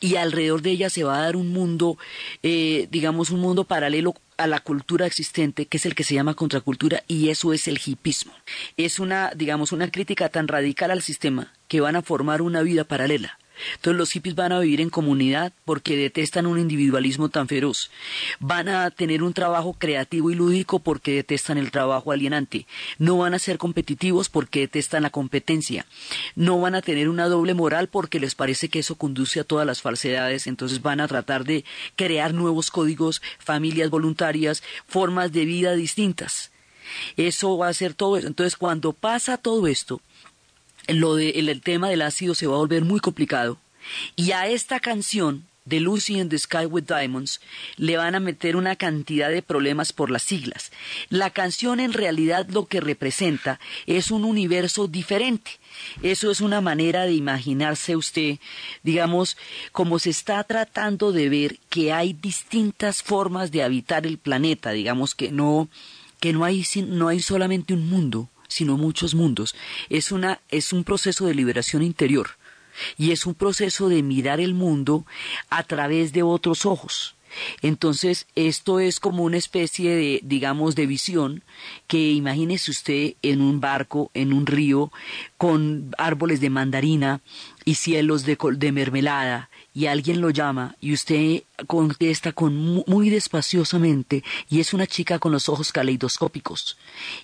[0.00, 1.96] Y alrededor de ellas se va a dar un mundo,
[2.42, 6.34] eh, digamos, un mundo paralelo a la cultura existente, que es el que se llama
[6.34, 8.32] contracultura, y eso es el hipismo.
[8.76, 12.84] Es una, digamos, una crítica tan radical al sistema que van a formar una vida
[12.84, 13.38] paralela.
[13.74, 17.90] Entonces los hippies van a vivir en comunidad porque detestan un individualismo tan feroz.
[18.40, 22.66] Van a tener un trabajo creativo y lúdico porque detestan el trabajo alienante.
[22.98, 25.86] No van a ser competitivos porque detestan la competencia.
[26.34, 29.66] No van a tener una doble moral porque les parece que eso conduce a todas
[29.66, 30.46] las falsedades.
[30.46, 31.64] Entonces van a tratar de
[31.96, 36.50] crear nuevos códigos, familias voluntarias, formas de vida distintas.
[37.16, 38.26] Eso va a ser todo eso.
[38.26, 40.00] Entonces cuando pasa todo esto,
[40.88, 43.58] lo de, el, tema del ácido se va a volver muy complicado.
[44.16, 47.40] Y a esta canción de Lucy in the Sky with Diamonds
[47.76, 50.72] le van a meter una cantidad de problemas por las siglas.
[51.08, 55.52] La canción en realidad lo que representa es un universo diferente.
[56.02, 58.38] Eso es una manera de imaginarse usted,
[58.82, 59.36] digamos,
[59.72, 65.14] como se está tratando de ver que hay distintas formas de habitar el planeta, digamos
[65.14, 65.68] que no
[66.20, 69.54] que no hay no hay solamente un mundo, sino muchos mundos.
[69.88, 72.30] Es una es un proceso de liberación interior
[72.96, 75.04] y es un proceso de mirar el mundo
[75.50, 77.16] a través de otros ojos.
[77.62, 81.42] Entonces, esto es como una especie de, digamos, de visión
[81.86, 84.92] que imagínese usted en un barco, en un río,
[85.38, 87.20] con árboles de mandarina
[87.64, 93.08] y cielos de, de mermelada, y alguien lo llama y usted contesta con mu- muy
[93.10, 96.76] despaciosamente y es una chica con los ojos caleidoscópicos.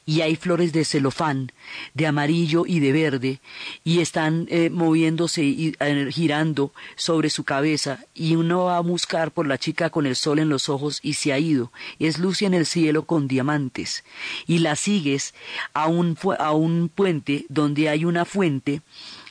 [0.06, 1.52] Y hay flores de celofán
[1.94, 3.40] de amarillo y de verde
[3.84, 9.30] y están eh, moviéndose y eh, girando sobre su cabeza y uno va a buscar
[9.30, 11.72] por la chica con el sol en los ojos y se ha ido.
[11.98, 14.04] Es luz en el cielo con diamantes.
[14.46, 15.34] Y la sigues
[15.74, 18.82] a un, a un puente donde hay una fuente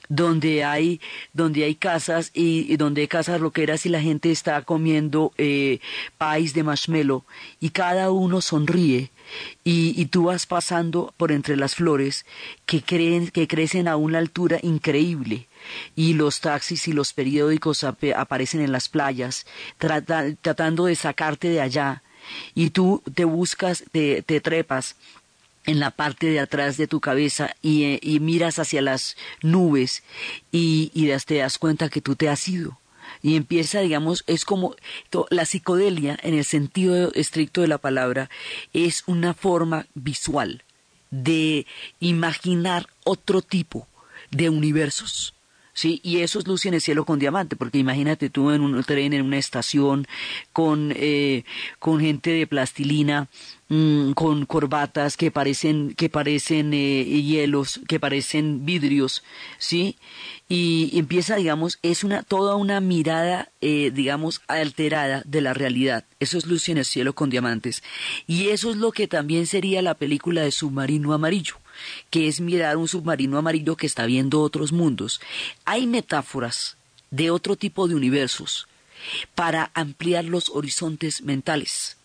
[0.10, 1.02] donde hay
[1.34, 5.80] donde hay casas y, donde hay casas roqueras y la gente está comiendo eh,
[6.18, 7.24] país de marshmallow.
[7.60, 9.12] Y cada uno sonríe.
[9.66, 12.26] Y, y tú vas pasando por entre las flores
[12.66, 15.48] que creen que crecen a una altura increíble.
[15.98, 19.46] Y los taxis y los periódicos aparecen en las playas
[19.78, 22.04] trata- tratando de sacarte de allá.
[22.56, 24.96] Y tú te buscas te, te trepas
[25.68, 30.02] en la parte de atrás de tu cabeza y, eh, y miras hacia las nubes
[30.52, 32.80] y, y te das cuenta que tú te has ido.
[33.22, 34.76] Y empieza, digamos, es como
[35.30, 38.30] la psicodelia, en el sentido estricto de la palabra,
[38.74, 40.64] es una forma visual
[41.10, 41.66] de
[42.00, 43.88] imaginar otro tipo
[44.32, 45.34] de universos.
[45.78, 48.84] Sí, y eso es luz en el cielo con diamante, porque imagínate tú en un
[48.84, 50.08] tren, en una estación,
[50.52, 51.44] con, eh,
[51.78, 53.28] con gente de plastilina,
[53.70, 59.24] mm, con corbatas que parecen, que parecen eh, hielos, que parecen vidrios,
[59.60, 59.98] ¿sí?
[60.50, 66.06] Y empieza, digamos, es una, toda una mirada, eh, digamos, alterada de la realidad.
[66.20, 67.84] Eso es luz en el cielo con diamantes.
[68.26, 71.58] Y eso es lo que también sería la película de Submarino Amarillo
[72.10, 75.22] que es mirar un submarino amarillo que está viendo otros mundos.
[75.66, 76.78] Hay metáforas
[77.12, 78.68] de otro tipo de universos
[79.36, 81.98] para ampliar los horizontes mentales.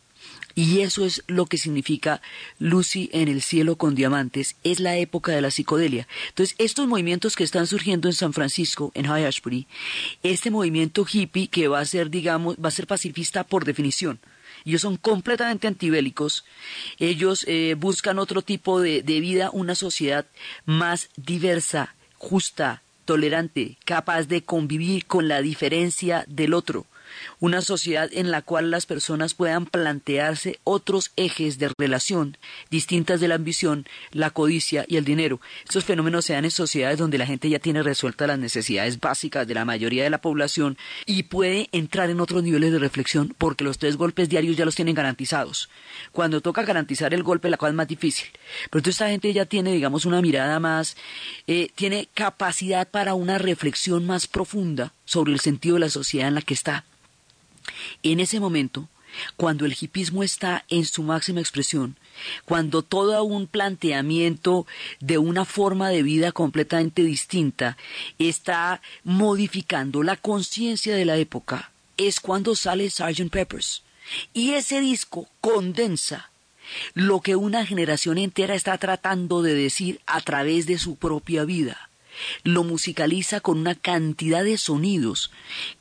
[0.54, 2.20] Y eso es lo que significa
[2.58, 4.56] Lucy en el cielo con diamantes.
[4.64, 6.06] Es la época de la psicodelia.
[6.28, 9.66] Entonces, estos movimientos que están surgiendo en San Francisco, en High Ashbury,
[10.22, 14.20] este movimiento hippie que va a ser, digamos, va a ser pacifista por definición.
[14.64, 16.44] Ellos son completamente antibélicos.
[16.98, 20.26] Ellos eh, buscan otro tipo de, de vida, una sociedad
[20.64, 26.86] más diversa, justa, tolerante, capaz de convivir con la diferencia del otro.
[27.40, 32.36] Una sociedad en la cual las personas puedan plantearse otros ejes de relación
[32.70, 35.40] distintas de la ambición, la codicia y el dinero.
[35.64, 39.46] Estos fenómenos se dan en sociedades donde la gente ya tiene resueltas las necesidades básicas
[39.46, 43.64] de la mayoría de la población y puede entrar en otros niveles de reflexión porque
[43.64, 45.68] los tres golpes diarios ya los tienen garantizados.
[46.12, 48.28] Cuando toca garantizar el golpe, la cosa es más difícil.
[48.70, 50.96] Pero entonces esta gente ya tiene, digamos, una mirada más,
[51.46, 56.34] eh, tiene capacidad para una reflexión más profunda sobre el sentido de la sociedad en
[56.34, 56.84] la que está.
[58.02, 58.88] En ese momento,
[59.36, 61.96] cuando el hipismo está en su máxima expresión,
[62.44, 64.66] cuando todo un planteamiento
[65.00, 67.76] de una forma de vida completamente distinta
[68.18, 73.30] está modificando la conciencia de la época, es cuando sale Sgt.
[73.30, 73.82] Peppers.
[74.34, 76.30] Y ese disco condensa
[76.94, 81.88] lo que una generación entera está tratando de decir a través de su propia vida.
[82.44, 85.30] Lo musicaliza con una cantidad de sonidos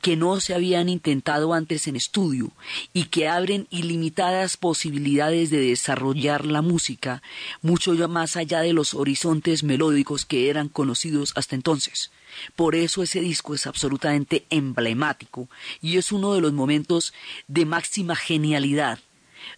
[0.00, 2.52] que no se habían intentado antes en estudio
[2.92, 7.22] y que abren ilimitadas posibilidades de desarrollar la música
[7.60, 12.10] mucho más allá de los horizontes melódicos que eran conocidos hasta entonces.
[12.56, 15.48] Por eso ese disco es absolutamente emblemático
[15.80, 17.12] y es uno de los momentos
[17.48, 18.98] de máxima genialidad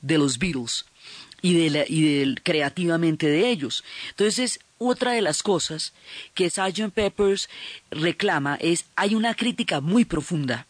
[0.02, 0.86] de los Beatles
[1.44, 3.84] y, de la- y del- creativamente de ellos.
[4.10, 5.92] Entonces, otra de las cosas
[6.34, 6.90] que Sgt.
[6.94, 7.48] Peppers
[7.90, 10.66] reclama es, hay una crítica muy profunda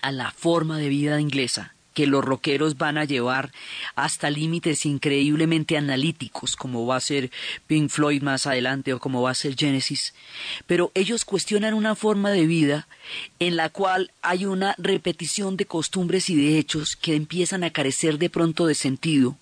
[0.00, 3.52] a la forma de vida inglesa que los rockeros van a llevar
[3.94, 7.30] hasta límites increíblemente analíticos, como va a ser
[7.66, 10.14] Pink Floyd más adelante o como va a ser Genesis.
[10.66, 12.88] Pero ellos cuestionan una forma de vida
[13.38, 18.18] en la cual hay una repetición de costumbres y de hechos que empiezan a carecer
[18.18, 19.36] de pronto de sentido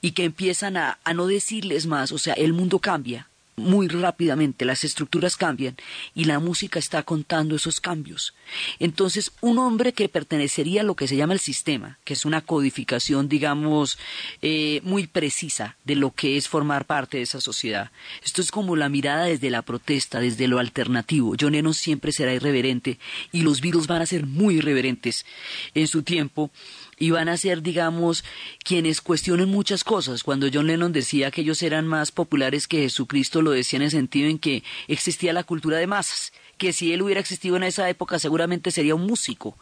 [0.00, 3.27] y que empiezan a, a no decirles más, o sea, el mundo cambia
[3.58, 5.76] muy rápidamente, las estructuras cambian
[6.14, 8.34] y la música está contando esos cambios.
[8.78, 12.40] Entonces, un hombre que pertenecería a lo que se llama el sistema, que es una
[12.40, 13.98] codificación, digamos,
[14.42, 17.90] eh, muy precisa de lo que es formar parte de esa sociedad.
[18.24, 21.34] Esto es como la mirada desde la protesta, desde lo alternativo.
[21.38, 22.98] John Lennon siempre será irreverente
[23.32, 25.26] y los Beatles van a ser muy irreverentes
[25.74, 26.50] en su tiempo
[26.98, 28.24] y van a ser, digamos,
[28.64, 30.22] quienes cuestionen muchas cosas.
[30.22, 33.90] Cuando John Lennon decía que ellos eran más populares que Jesucristo, lo decía en el
[33.90, 37.88] sentido en que existía la cultura de masas, que si él hubiera existido en esa
[37.88, 39.56] época seguramente sería un músico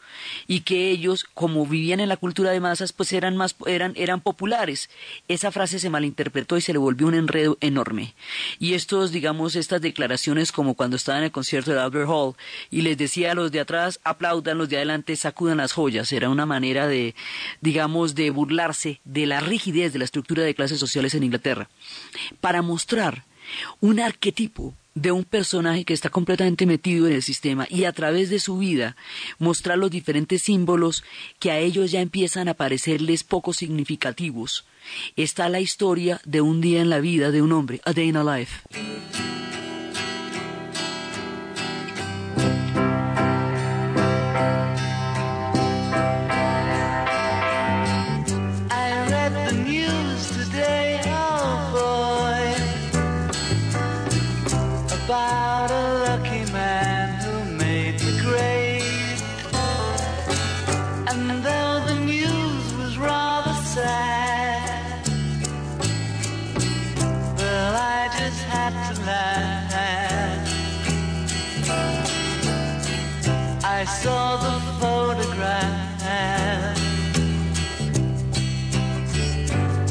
[0.47, 4.21] y que ellos, como vivían en la cultura de masas, pues eran más eran eran
[4.21, 4.91] populares.
[5.29, 8.15] Esa frase se malinterpretó y se le volvió un enredo enorme.
[8.59, 12.35] Y estos, digamos, estas declaraciones como cuando estaba en el concierto de Albert Hall
[12.71, 16.31] y les decía a los de atrás, aplaudan, los de adelante sacudan las joyas, era
[16.31, 17.15] una manera de,
[17.61, 21.69] digamos, de burlarse de la rigidez de la estructura de clases sociales en Inglaterra,
[22.41, 23.25] para mostrar
[23.81, 28.31] un arquetipo de un personaje que está completamente metido en el sistema y a través
[28.31, 28.97] de su vida
[29.39, 31.05] mostrar los diferentes símbolos
[31.39, 34.65] que a ellos ya empiezan a parecerles poco significativos.
[35.15, 38.17] Está la historia de un día en la vida de un hombre, A Day in
[38.17, 38.63] a Life.
[73.87, 75.87] Saw the photograph.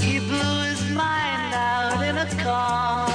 [0.01, 3.07] He blew his mind out in a car.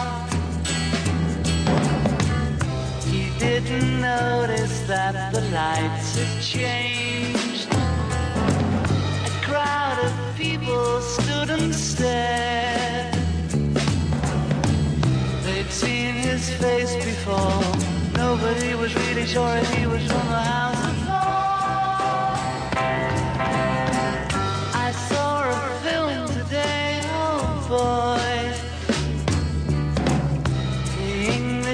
[3.05, 7.69] He didn't notice that the lights had changed.
[9.29, 13.15] A crowd of people stood and stared.
[15.45, 17.63] They'd seen his face before.
[18.17, 20.70] Nobody was really sure if he was from the house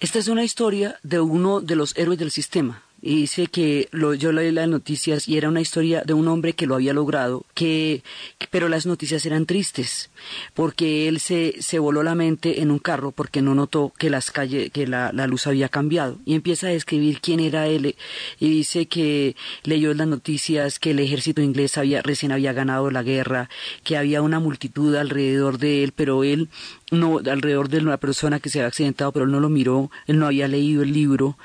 [0.00, 2.82] Esta es una historia de uno de los héroes del sistema.
[3.02, 6.52] Y dice que lo, yo leí las noticias y era una historia de un hombre
[6.52, 8.02] que lo había logrado, que,
[8.50, 10.10] pero las noticias eran tristes,
[10.52, 14.30] porque él se, se voló la mente en un carro porque no notó que las
[14.30, 16.18] calles, que la, la luz había cambiado.
[16.26, 17.96] Y empieza a describir quién era él
[18.38, 19.34] y dice que
[19.64, 23.48] leyó las noticias que el ejército inglés había, recién había ganado la guerra,
[23.82, 26.50] que había una multitud alrededor de él, pero él
[26.90, 30.18] no alrededor de una persona que se había accidentado, pero él no lo miró, él
[30.18, 31.36] no había leído el libro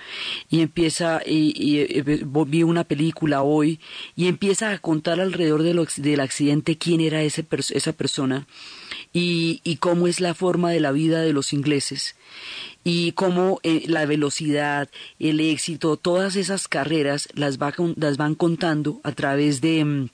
[0.50, 3.80] y empieza y, eh, vi una película hoy
[4.16, 8.48] y empieza a contar alrededor de del accidente quién era ese esa persona
[9.14, 12.16] y, y cómo es la forma de la vida de los ingleses
[12.84, 14.90] y cómo eh, la velocidad,
[15.20, 20.10] el éxito, todas esas carreras las, va, las van contando a través de...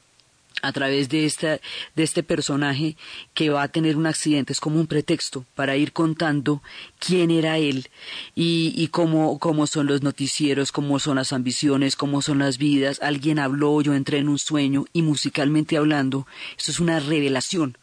[0.62, 1.60] a través de, esta,
[1.96, 2.96] de este personaje
[3.34, 4.54] que va a tener un accidente.
[4.54, 6.62] Es como un pretexto para ir contando
[7.00, 7.90] quién era él
[8.36, 13.00] y, y cómo, cómo son los noticieros, cómo son las ambiciones, cómo son las vidas.
[13.02, 17.78] Alguien habló, yo entré en un sueño y musicalmente hablando, esto es una revelación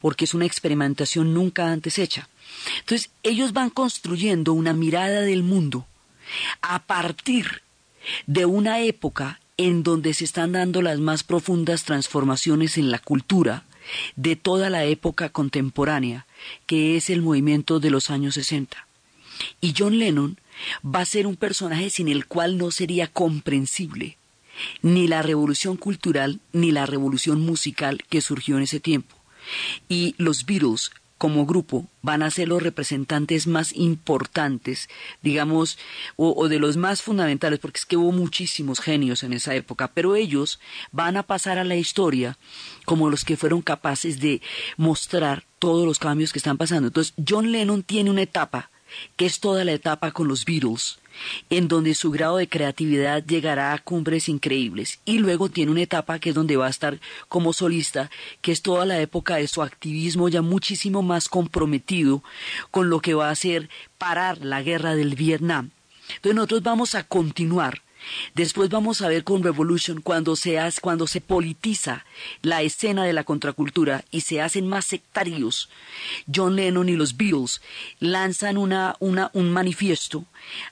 [0.00, 2.28] porque es una experimentación nunca antes hecha.
[2.80, 5.86] Entonces, ellos van construyendo una mirada del mundo
[6.60, 7.62] a partir
[8.26, 13.64] de una época en donde se están dando las más profundas transformaciones en la cultura
[14.16, 16.26] de toda la época contemporánea,
[16.66, 18.86] que es el movimiento de los años 60.
[19.60, 20.38] Y John Lennon
[20.84, 24.16] va a ser un personaje sin el cual no sería comprensible
[24.82, 29.16] ni la revolución cultural ni la revolución musical que surgió en ese tiempo.
[29.88, 30.92] Y los Beatles
[31.22, 34.88] como grupo van a ser los representantes más importantes,
[35.22, 35.78] digamos,
[36.16, 40.16] o, de los más fundamentales, porque es que hubo muchísimos genios en esa época, pero
[40.16, 40.58] ellos
[40.90, 42.38] van a pasar a la historia
[42.86, 44.42] como los que fueron capaces de
[44.76, 46.88] mostrar todos los cambios que están pasando.
[46.88, 48.72] Entonces, John Lennon tiene una etapa,
[49.14, 50.98] que es toda la etapa con los Beatles,
[51.50, 55.00] en donde su grado de creatividad llegará a cumbres increíbles.
[55.04, 56.98] Y luego tiene una etapa que es donde va a estar
[57.28, 58.10] como solista,
[58.40, 62.22] que es toda la época de su activismo ya muchísimo más comprometido
[62.70, 65.70] con lo que va a hacer parar la guerra del Vietnam.
[66.08, 67.82] Entonces nosotros vamos a continuar.
[68.34, 72.04] Después vamos a ver con Revolution cuando se, hace, cuando se politiza
[72.42, 75.68] la escena de la contracultura y se hacen más sectarios.
[76.32, 77.60] John Lennon y los Beatles
[78.00, 80.24] lanzan una, una, un manifiesto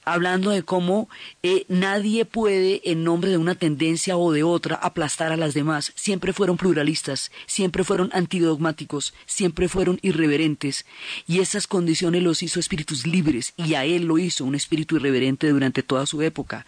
[0.05, 1.09] hablando de cómo
[1.43, 5.93] eh, nadie puede, en nombre de una tendencia o de otra, aplastar a las demás.
[5.95, 10.87] Siempre fueron pluralistas, siempre fueron antidogmáticos, siempre fueron irreverentes.
[11.27, 15.49] Y esas condiciones los hizo espíritus libres, y a él lo hizo un espíritu irreverente
[15.49, 16.67] durante toda su época.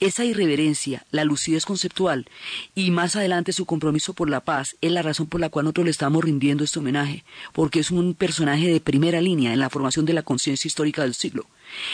[0.00, 2.26] Esa irreverencia, la lucidez conceptual
[2.74, 5.84] y más adelante su compromiso por la paz es la razón por la cual nosotros
[5.84, 10.06] le estamos rindiendo este homenaje, porque es un personaje de primera línea en la formación
[10.06, 11.46] de la conciencia histórica del siglo.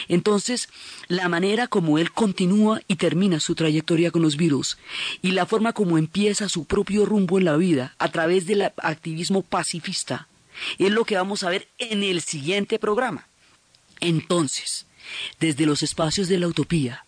[0.08, 0.68] Entonces,
[1.08, 4.78] la manera como él continúa y termina su trayectoria con los virus
[5.22, 9.42] y la forma como empieza su propio rumbo en la vida a través del activismo
[9.42, 10.28] pacifista
[10.78, 13.28] es lo que vamos a ver en el siguiente programa.
[14.00, 14.86] Entonces,
[15.40, 17.04] desde los espacios de la utopía,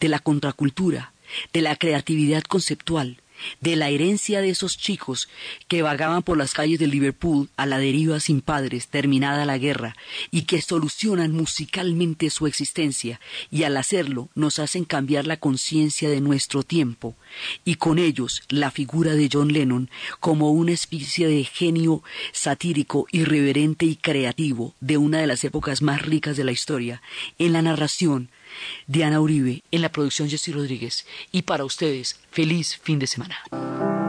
[0.00, 1.12] de la contracultura,
[1.52, 3.20] de la creatividad conceptual,
[3.60, 5.28] de la herencia de esos chicos
[5.68, 9.96] que vagaban por las calles de Liverpool a la deriva sin padres, terminada la guerra,
[10.30, 13.20] y que solucionan musicalmente su existencia,
[13.50, 17.14] y al hacerlo nos hacen cambiar la conciencia de nuestro tiempo,
[17.64, 19.90] y con ellos la figura de John Lennon
[20.20, 26.02] como una especie de genio satírico, irreverente y creativo de una de las épocas más
[26.02, 27.02] ricas de la historia,
[27.38, 28.30] en la narración,
[28.86, 31.06] Diana Uribe, en la producción Jessy Rodríguez.
[31.30, 34.01] Y para ustedes, feliz fin de semana.